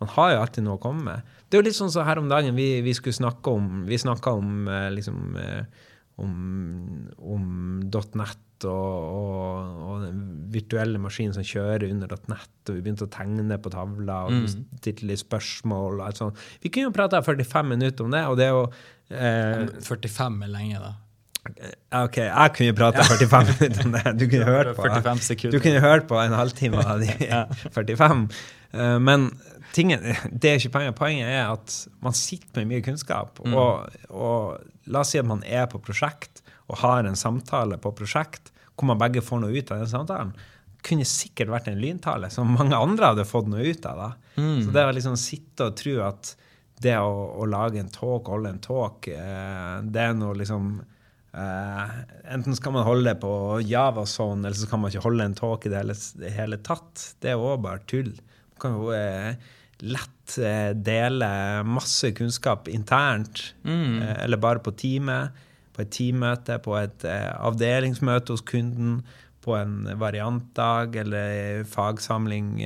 Man 0.01 0.09
har 0.15 0.31
jo 0.33 0.39
alltid 0.41 0.63
noe 0.65 0.75
å 0.79 0.81
komme 0.83 1.03
med. 1.03 1.21
Det 1.47 1.57
er 1.57 1.61
jo 1.61 1.67
litt 1.69 1.77
sånn 1.77 1.91
som 1.93 2.05
her 2.07 2.19
om 2.19 2.29
dagen 2.31 2.55
vi, 2.57 2.81
vi 2.81 2.93
skulle 2.97 3.13
snakke 3.15 3.51
om 3.53 3.85
Vi 3.87 3.97
snakka 4.01 4.33
om 4.39 4.67
eh, 4.67 4.89
liksom 4.95 5.35
eh, 5.37 5.63
om, 6.21 6.33
om 7.17 7.45
.net 7.89 8.39
og, 8.63 8.69
og, 8.69 9.79
og 9.89 10.03
den 10.05 10.19
virtuelle 10.53 10.99
maskinen 11.01 11.33
som 11.35 11.43
kjører 11.43 11.83
under 11.89 12.13
.net, 12.31 12.51
og 12.69 12.77
vi 12.77 12.83
begynte 12.85 13.07
å 13.07 13.11
tegne 13.11 13.57
på 13.59 13.71
tavla 13.73 14.21
og 14.29 14.31
Mm. 14.37 14.45
stilte 14.79 15.07
litt 15.09 15.19
spørsmål. 15.19 15.97
og 15.99 16.05
alt 16.05 16.21
sånt. 16.21 16.37
Vi 16.63 16.69
kunne 16.69 16.87
jo 16.91 16.95
prata 16.95 17.19
45 17.25 17.67
minutter 17.73 18.05
om 18.05 18.11
det, 18.13 18.21
og 18.29 18.37
det 18.39 18.45
er 18.45 18.53
jo 18.55 18.63
eh, 19.09 19.65
45 19.83 20.43
er 20.45 20.53
lenge, 20.53 20.79
da. 20.79 20.93
OK, 22.05 22.17
jeg 22.23 22.53
kunne 22.55 22.73
prata 22.77 23.03
45 23.03 23.49
minutter 23.59 23.85
om 23.89 23.91
det. 23.97 24.13
Du 24.21 24.27
kunne 24.31 24.45
hørt 24.55 24.75
på, 24.77 24.83
45 24.87 25.51
du 25.51 25.59
kunne 25.59 25.81
hørt 25.83 26.07
på 26.07 26.21
en 26.23 26.31
halvtime 26.39 26.85
av 26.87 27.01
de 27.03 27.09
45. 27.75 28.27
Eh, 28.73 28.99
Men 28.99 29.29
tingen, 29.73 30.03
det 30.31 30.49
er 30.51 30.61
ikke 30.61 30.73
poenget. 30.77 30.97
Poenget 30.99 31.29
er 31.33 31.51
at 31.53 31.77
man 32.03 32.15
sitter 32.17 32.61
med 32.61 32.73
mye 32.73 32.85
kunnskap. 32.85 33.41
Mm. 33.45 33.57
Og, 33.57 33.99
og 34.09 34.89
la 34.91 35.03
oss 35.03 35.13
si 35.13 35.21
at 35.21 35.29
man 35.29 35.43
er 35.47 35.69
på 35.71 35.81
prosjekt 35.83 36.43
og 36.71 36.79
har 36.83 37.05
en 37.05 37.19
samtale 37.19 37.77
på 37.81 37.91
prosjekt 37.95 38.51
hvor 38.73 38.89
man 38.89 38.97
begge 39.01 39.21
får 39.21 39.43
noe 39.43 39.53
ut 39.53 39.71
av 39.71 39.83
den 39.83 39.91
samtalen. 39.91 40.31
Kunne 40.83 41.05
sikkert 41.07 41.51
vært 41.53 41.67
en 41.69 41.79
lyntale 41.79 42.29
som 42.33 42.55
mange 42.57 42.75
andre 42.75 43.11
hadde 43.11 43.27
fått 43.29 43.47
noe 43.51 43.63
ut 43.63 43.85
av. 43.87 43.99
da. 43.99 44.39
Mm. 44.41 44.63
Så 44.65 44.73
det 44.73 44.85
å 44.87 44.95
liksom 44.95 45.19
sitte 45.19 45.69
og 45.69 45.77
tro 45.79 45.99
at 46.07 46.33
det 46.83 46.95
å, 46.99 47.13
å 47.39 47.45
lage 47.47 47.79
en 47.79 47.91
talk, 47.93 48.27
holde 48.33 48.49
en 48.49 48.63
talk, 48.63 49.07
eh, 49.13 49.75
det 49.85 50.01
er 50.03 50.17
noe 50.17 50.35
liksom 50.35 50.73
eh, 50.81 51.93
Enten 52.33 52.57
skal 52.57 52.73
man 52.75 52.87
holde 52.87 53.13
det 53.13 53.21
på 53.21 53.61
Javason, 53.63 54.41
eller 54.43 54.57
så 54.57 54.67
kan 54.71 54.81
man 54.81 54.91
ikke 54.91 55.05
holde 55.05 55.29
en 55.29 55.37
talk 55.37 55.67
i 55.67 55.71
det 55.71 55.79
hele, 55.79 55.95
det 56.19 56.33
hele 56.35 56.59
tatt. 56.65 57.05
Det 57.23 57.31
er 57.31 57.39
òg 57.39 57.61
bare 57.63 57.85
tull. 57.87 58.11
Kan 58.61 58.77
jo 58.77 58.91
eh, 58.95 59.35
lett 59.81 60.37
eh, 60.39 60.73
dele 60.73 61.63
masse 61.67 62.11
kunnskap 62.15 62.67
internt, 62.71 63.53
Mm. 63.65 64.01
eh, 64.01 64.23
eller 64.23 64.37
bare 64.37 64.59
på 64.59 64.71
teamet. 64.75 65.31
På 65.73 65.81
et 65.81 65.89
teammøte, 65.89 66.59
på 66.61 66.75
et 66.77 67.01
avdelingsmøte 67.03 68.29
hos 68.35 68.41
kunden, 68.45 68.99
på 69.41 69.55
en 69.57 69.87
variantdag 69.97 70.95
eller 71.01 71.63
fagsamling 71.65 72.59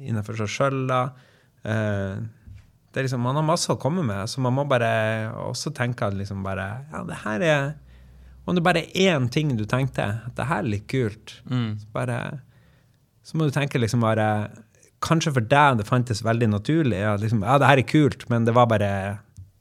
innenfor 0.00 0.34
seg 0.40 0.48
sjøl. 0.48 0.88
Det 2.92 3.02
liksom, 3.06 3.20
man 3.24 3.36
har 3.38 3.44
masse 3.46 3.70
å 3.72 3.78
komme 3.80 4.02
med, 4.04 4.24
så 4.28 4.40
man 4.44 4.56
må 4.56 4.64
bare 4.68 4.88
også 5.46 5.72
tenke 5.76 6.08
at 6.08 6.16
liksom 6.18 6.42
bare 6.44 6.66
Ja, 6.92 7.04
det 7.08 7.20
her 7.24 7.40
er 7.46 7.74
Om 8.46 8.56
det 8.58 8.64
bare 8.66 8.82
er 8.90 9.12
én 9.20 9.28
ting 9.30 9.52
du 9.56 9.64
tenkte, 9.70 10.02
at 10.26 10.34
det 10.34 10.48
her 10.48 10.58
er 10.64 10.72
litt 10.72 10.88
kult, 10.90 11.36
Mm. 11.48 11.78
så 11.78 11.86
bare 11.92 12.40
Så 13.22 13.36
må 13.38 13.44
du 13.46 13.50
tenke 13.54 13.78
liksom 13.78 14.00
bare 14.00 14.50
Kanskje 15.02 15.32
for 15.34 15.50
deg 15.50 15.80
det 15.80 15.88
fantes 15.88 16.22
veldig 16.24 16.48
naturlig. 16.52 17.00
Ja, 17.02 17.16
liksom, 17.18 17.42
ja, 17.46 17.58
det 17.58 17.68
her 17.70 17.82
er 17.82 17.88
kult, 17.90 18.24
men 18.30 18.46
det 18.46 18.54
var 18.56 18.68
bare 18.70 18.90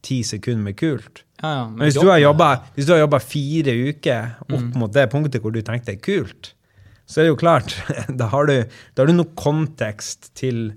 ti 0.06 0.22
sekunder 0.26 0.64
med 0.70 0.78
kult. 0.80 1.24
Ja, 1.42 1.52
ja, 1.56 1.68
Men 1.70 1.88
hvis 1.88 1.98
du 1.98 2.06
har 2.10 2.20
jobba, 2.22 2.52
hvis 2.76 2.86
du 2.86 2.94
har 2.94 3.02
jobba 3.04 3.20
fire 3.24 3.74
uker 3.90 4.36
opp 4.54 4.76
mot 4.78 4.94
det 4.94 5.08
punktet 5.10 5.42
hvor 5.42 5.54
du 5.54 5.62
tenkte 5.66 5.90
det 5.92 5.98
er 5.98 6.04
kult, 6.06 6.52
så 7.10 7.22
er 7.22 7.26
det 7.26 7.32
jo 7.34 7.40
klart 7.42 7.74
Da 8.22 8.28
har 8.32 8.46
du, 8.48 8.54
da 8.94 9.02
har 9.04 9.10
du 9.10 9.16
noe 9.18 9.34
kontekst 9.36 10.30
til, 10.38 10.70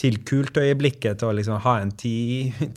til 0.00 0.20
kultøyeblikket 0.28 1.18
til 1.20 1.30
å 1.32 1.34
liksom 1.36 1.58
ha 1.64 1.74
en 1.82 1.90
ti, 1.98 2.14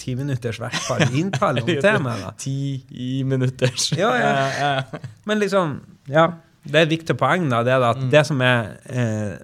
ti 0.01 0.15
minutters 0.17 0.57
hvert 0.61 0.77
fall 0.87 1.05
inntale 1.21 1.61
om 1.61 1.69
temaet. 1.69 2.25
da. 2.25 2.33
Ti 2.41 3.23
minutters. 3.29 3.91
Ja, 4.01 4.11
ja. 4.17 5.03
Men 5.29 5.41
liksom, 5.43 5.77
ja. 6.09 6.31
Det 6.65 6.79
er 6.79 6.87
et 6.87 6.95
viktig 6.95 7.13
poeng, 7.21 7.45
da. 7.53 7.61
Det 7.61 7.75
er 7.75 7.83
at 7.91 7.99
det 8.09 8.23
som 8.25 8.39
er, 8.41 8.71
eh, 8.89 9.35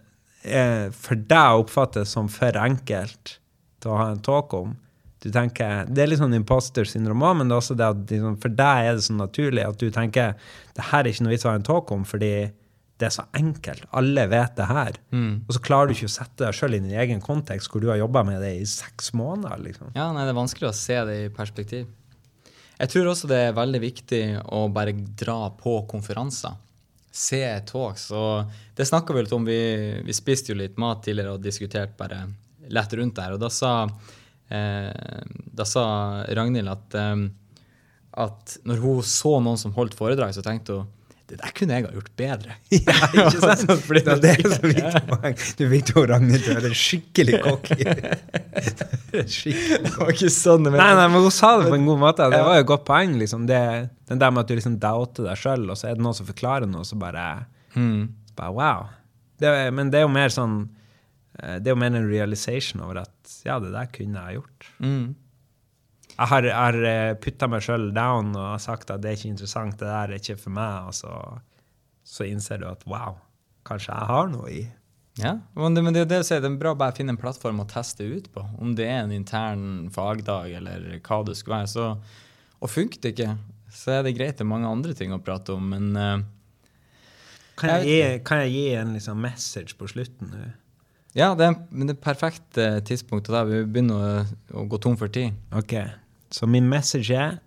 er 0.44 0.94
for 0.96 1.20
deg 1.30 1.64
oppfattes 1.64 2.14
som 2.16 2.30
for 2.32 2.58
enkelt 2.58 3.38
til 3.82 3.92
å 3.92 4.00
ha 4.00 4.08
en 4.14 4.24
talk 4.24 4.54
om 4.58 4.78
du 5.22 5.30
tenker, 5.30 5.86
Det 5.86 6.02
er 6.02 6.10
litt 6.10 6.18
sånn 6.18 6.34
imposter 6.34 6.88
syndrom 6.90 7.22
òg, 7.22 7.36
men 7.38 7.50
det 7.50 7.54
er 7.54 7.62
også 7.62 7.76
det 7.78 7.90
at 7.94 8.00
liksom, 8.10 8.40
for 8.42 8.54
deg 8.58 8.88
er 8.88 8.96
det 8.98 9.04
så 9.06 9.14
naturlig 9.14 9.68
at 9.68 9.78
du 9.78 9.92
tenker 9.94 10.34
det 10.74 10.88
her 10.90 11.04
er 11.04 11.12
ikke 11.12 11.28
noe 11.28 11.34
vits 11.36 11.46
å 11.46 11.52
ha 11.52 11.60
en 11.60 11.68
talk 11.68 11.92
om, 11.94 12.08
fordi 12.10 12.32
det 13.02 13.08
er 13.08 13.14
så 13.14 13.26
enkelt. 13.38 13.86
Alle 13.98 14.28
vet 14.30 14.56
det 14.58 14.68
her. 14.70 14.98
Mm. 15.14 15.44
Og 15.46 15.56
så 15.56 15.62
klarer 15.66 15.90
du 15.90 15.96
ikke 15.96 16.10
å 16.10 16.14
sette 16.14 16.42
deg 16.44 16.58
sjøl 16.58 16.78
i 16.78 16.82
din 16.84 16.98
egen 17.02 17.22
kontekst, 17.22 17.70
hvor 17.70 17.82
du 17.82 17.90
har 17.90 18.02
jobba 18.02 18.24
med 18.26 18.42
det 18.42 18.52
i 18.60 18.68
seks 18.70 19.12
måneder. 19.18 19.62
liksom. 19.62 19.94
Ja, 19.98 20.12
nei, 20.14 20.26
det 20.26 20.34
er 20.34 20.38
vanskelig 20.38 20.70
å 20.70 20.78
se 20.78 20.98
det 21.10 21.18
i 21.24 21.32
perspektiv. 21.34 21.90
Jeg 22.82 22.90
tror 22.94 23.12
også 23.12 23.30
det 23.30 23.40
er 23.46 23.58
veldig 23.58 23.82
viktig 23.82 24.22
å 24.58 24.64
bare 24.74 24.94
dra 25.18 25.52
på 25.58 25.80
konferanser. 25.90 26.58
Se 27.12 27.44
talks. 27.68 28.08
Og 28.16 28.52
det 28.78 28.88
snakka 28.88 29.14
vi 29.14 29.26
litt 29.26 29.36
om. 29.36 29.46
Vi, 29.48 29.60
vi 30.06 30.16
spiste 30.16 30.54
jo 30.54 30.60
litt 30.62 30.80
mat 30.80 31.04
tidligere 31.06 31.36
og 31.36 31.44
diskuterte 31.44 31.98
bare 32.00 32.24
lett 32.72 32.96
rundt 32.96 33.18
der. 33.20 33.36
Og 33.36 33.42
da 33.42 33.50
sa, 33.52 33.74
eh, 34.48 35.22
da 35.52 35.68
sa 35.68 35.86
Ragnhild 36.32 36.72
at, 36.72 36.96
eh, 36.96 37.28
at 38.24 38.58
når 38.68 38.84
hun 38.86 39.04
så 39.04 39.38
noen 39.44 39.60
som 39.60 39.76
holdt 39.76 39.98
foredrag, 40.00 40.34
så 40.36 40.44
tenkte 40.46 40.80
hun 40.80 40.90
det 41.32 41.38
der 41.42 41.54
kunne 41.58 41.78
jeg 41.78 41.86
ha 41.88 41.92
gjort 41.96 42.12
bedre. 42.20 42.56
Ja, 42.76 42.96
ikke 43.10 43.40
sant? 43.40 43.46
Altså, 43.52 43.78
fordi 43.88 44.02
det, 44.06 44.16
det 44.24 44.32
er 44.36 44.54
så 44.56 44.62
viktig 44.68 45.02
poeng. 45.10 45.38
Du 45.60 45.64
vet 45.72 45.92
jo 45.96 46.04
Ragnhild 46.12 46.46
du 46.46 46.52
er 46.54 46.68
en 46.70 46.78
skikkelig 46.78 47.40
skikkelig 49.32 49.80
Det 49.86 49.94
var 49.98 50.12
ikke 50.14 50.32
sånn 50.34 50.66
det 50.68 50.74
Nei, 50.76 50.90
nei, 50.98 51.08
men 51.14 51.26
hun 51.26 51.34
sa 51.34 51.54
det 51.62 51.70
på 51.72 51.78
en 51.78 51.88
god 51.88 52.02
måte. 52.02 52.28
Det 52.32 52.42
var 52.46 52.58
jo 52.60 52.66
et 52.66 52.70
godt 52.72 52.86
poeng. 52.88 53.16
liksom. 53.20 53.46
Det, 53.50 53.60
den 54.12 54.22
der 54.22 54.34
med 54.34 54.44
at 54.44 54.52
du 54.52 54.56
liksom 54.58 54.78
doubter 54.82 55.28
deg 55.30 55.40
sjøl, 55.40 55.66
og 55.72 55.80
så 55.80 55.90
er 55.92 55.98
det 55.98 56.06
noen 56.06 56.18
som 56.18 56.28
forklarer 56.30 56.70
noe, 56.70 56.86
så 56.88 56.98
bare, 57.00 57.28
Mm. 57.72 58.10
så 58.28 58.34
bare 58.36 58.52
wow. 58.58 58.88
Det, 59.40 59.50
men 59.74 59.88
det 59.94 60.02
er 60.02 60.04
jo 60.04 60.10
mer 60.12 60.28
sånn 60.34 60.56
eh, 61.40 61.56
Det 61.64 61.70
er 61.70 61.72
jo 61.72 61.80
mer 61.80 61.96
en 61.96 62.10
realization 62.10 62.82
over 62.84 63.00
at 63.06 63.38
ja, 63.48 63.56
det 63.64 63.72
der 63.72 63.88
kunne 63.96 64.20
jeg 64.20 64.26
ha 64.28 64.34
gjort. 64.36 64.68
Mm. 64.84 65.06
Jeg 66.12 66.28
har, 66.32 66.46
jeg 66.46 66.58
har 66.58 67.16
putta 67.24 67.48
meg 67.50 67.64
sjøl 67.66 67.90
down 67.96 68.36
og 68.36 68.60
sagt 68.62 68.92
at 68.94 69.02
det 69.02 69.12
er 69.12 69.20
ikke 69.20 69.32
interessant, 69.32 69.80
det 69.80 69.88
der 69.90 70.12
er 70.12 70.20
ikke 70.20 70.38
for 70.42 70.54
meg, 70.54 70.92
og 70.92 70.98
så, 70.98 71.16
så 72.06 72.28
innser 72.28 72.62
du 72.62 72.68
at 72.70 72.86
wow, 72.90 73.18
kanskje 73.68 73.96
jeg 73.96 74.10
har 74.12 74.32
noe 74.34 74.52
i. 74.52 74.62
Ja, 75.20 75.36
men 75.58 75.76
det, 75.76 75.84
men 75.84 75.96
det, 75.96 76.06
det, 76.10 76.22
det 76.24 76.48
er 76.48 76.60
bra 76.60 76.72
å 76.72 76.80
bare 76.80 76.96
finne 76.96 77.14
en 77.14 77.20
plattform 77.20 77.60
å 77.64 77.68
teste 77.70 78.06
ut 78.08 78.30
på. 78.32 78.44
Om 78.64 78.76
det 78.78 78.88
er 78.88 79.02
en 79.04 79.16
intern 79.16 79.90
fagdag 79.94 80.54
eller 80.62 80.86
hva 81.04 81.20
det 81.28 81.36
skulle 81.40 81.62
være. 81.62 81.72
Så, 81.72 81.88
og 82.62 82.72
funker 82.72 83.02
det 83.04 83.12
ikke, 83.16 83.34
så 83.76 83.98
er 83.98 84.06
det 84.08 84.16
greit. 84.16 84.38
Det 84.40 84.46
er 84.46 84.54
mange 84.54 84.72
andre 84.72 84.96
ting 84.98 85.12
å 85.14 85.20
prate 85.24 85.58
om, 85.58 85.68
men 85.74 85.92
uh, 85.98 86.24
Kan 87.60 87.76
jeg, 87.76 87.90
gi, 87.90 88.24
kan 88.26 88.46
jeg 88.46 88.56
gi 88.56 88.66
en 88.80 88.96
liksom 88.96 89.20
message 89.22 89.78
på 89.78 89.90
slutten 89.92 90.32
nå? 90.32 90.50
ja, 91.14 91.34
det 91.36 91.50
er, 91.50 91.58
men 91.76 91.90
det 91.90 91.98
er 91.98 92.04
perfekt 92.06 92.58
eh, 92.58 92.78
tidspunkt 92.88 93.28
da 93.28 93.44
vi 93.44 93.58
begynner 93.68 94.00
å, 94.00 94.62
å 94.62 94.64
gå 94.72 94.80
tom 94.80 94.96
for 94.98 95.12
tid. 95.12 95.36
Ok, 95.60 95.76
så 96.32 96.48
min 96.48 96.70
message 96.72 97.12
er 97.16 97.40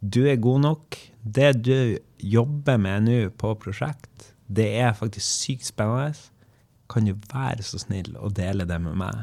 du 0.00 0.24
er 0.26 0.40
god 0.40 0.60
nok. 0.64 0.96
Det 1.20 1.50
du 1.64 1.98
jobber 2.24 2.78
med 2.80 3.04
nå 3.04 3.18
på 3.36 3.52
prosjekt, 3.60 4.30
det 4.48 4.70
er 4.80 4.96
faktisk 4.96 5.26
sykt 5.26 5.68
spennende. 5.68 6.16
Kan 6.90 7.06
du 7.06 7.14
være 7.30 7.62
så 7.62 7.78
snill 7.78 8.16
å 8.18 8.32
dele 8.34 8.66
det 8.66 8.80
med 8.82 8.96
meg? 8.98 9.20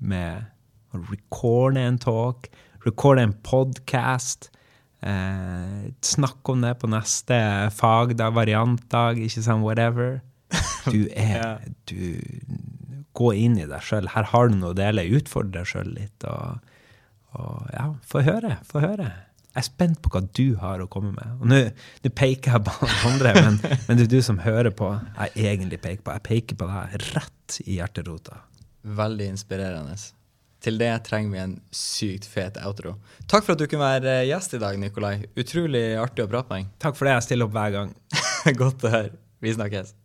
Med 0.00 0.48
å 0.92 1.02
recorde 1.10 1.84
en 1.84 2.00
talk, 2.00 2.48
recorde 2.86 3.22
en 3.28 3.36
podcast, 3.44 4.48
eh, 5.04 5.92
snakke 6.02 6.56
om 6.56 6.64
det 6.64 6.74
på 6.80 6.90
neste 6.90 7.38
fagdag, 7.76 8.34
variantdag, 8.34 9.20
ikke 9.20 9.44
sant, 9.44 9.62
whatever. 9.62 10.22
Du 10.88 11.06
er 11.16 11.60
Du 11.86 12.18
gå 13.12 13.32
inn 13.36 13.58
i 13.60 13.68
deg 13.68 13.84
sjøl. 13.84 14.08
Her 14.08 14.24
har 14.32 14.48
du 14.48 14.56
noe 14.56 14.72
å 14.72 14.76
dele. 14.76 15.04
Utfordre 15.18 15.60
deg 15.60 15.68
sjøl 15.68 15.90
litt. 15.98 16.24
Og, 16.24 16.71
og 17.38 17.68
ja, 17.72 17.90
få 18.08 18.24
høre. 18.26 18.56
Få 18.68 18.82
høre. 18.84 19.10
Jeg 19.52 19.60
er 19.60 19.66
spent 19.66 19.98
på 20.00 20.08
hva 20.14 20.22
du 20.24 20.54
har 20.62 20.80
å 20.80 20.88
komme 20.88 21.12
med. 21.12 21.34
Og 21.42 21.50
Nå 21.52 22.12
peker 22.16 22.56
jeg 22.56 22.64
på 22.64 22.88
andre, 23.10 23.34
men, 23.36 23.58
men 23.86 24.00
det 24.00 24.06
er 24.06 24.14
du 24.14 24.24
som 24.24 24.40
hører 24.40 24.72
på, 24.72 24.88
jeg 25.18 25.52
egentlig 25.52 25.82
peker 25.82 26.00
på. 26.06 26.16
Jeg 26.16 26.26
peker 26.28 26.60
på 26.62 26.70
deg 26.70 26.96
rett 27.12 27.60
i 27.66 27.76
hjerterota. 27.76 28.40
Veldig 28.82 29.28
inspirerende. 29.34 29.98
Til 30.62 30.78
det 30.78 30.92
trenger 31.04 31.34
vi 31.34 31.40
en 31.42 31.56
sykt 31.74 32.28
fet 32.30 32.56
outro. 32.64 32.94
Takk 33.28 33.44
for 33.44 33.54
at 33.54 33.60
du 33.60 33.66
kunne 33.66 33.88
være 33.88 34.22
gjest 34.30 34.56
i 34.56 34.62
dag, 34.62 34.78
Nikolai. 34.80 35.16
Utrolig 35.36 35.88
artig 36.00 36.24
å 36.24 36.30
prate 36.30 36.48
med 36.54 36.62
deg. 36.62 36.76
Takk 36.86 36.96
for 36.98 37.08
det. 37.08 37.18
Jeg 37.18 37.28
stiller 37.28 37.50
opp 37.50 37.56
hver 37.58 37.74
gang. 37.76 37.96
Godt 38.62 38.86
å 38.86 38.94
høre. 38.94 39.18
Vi 39.42 39.56
snakkes. 39.58 39.96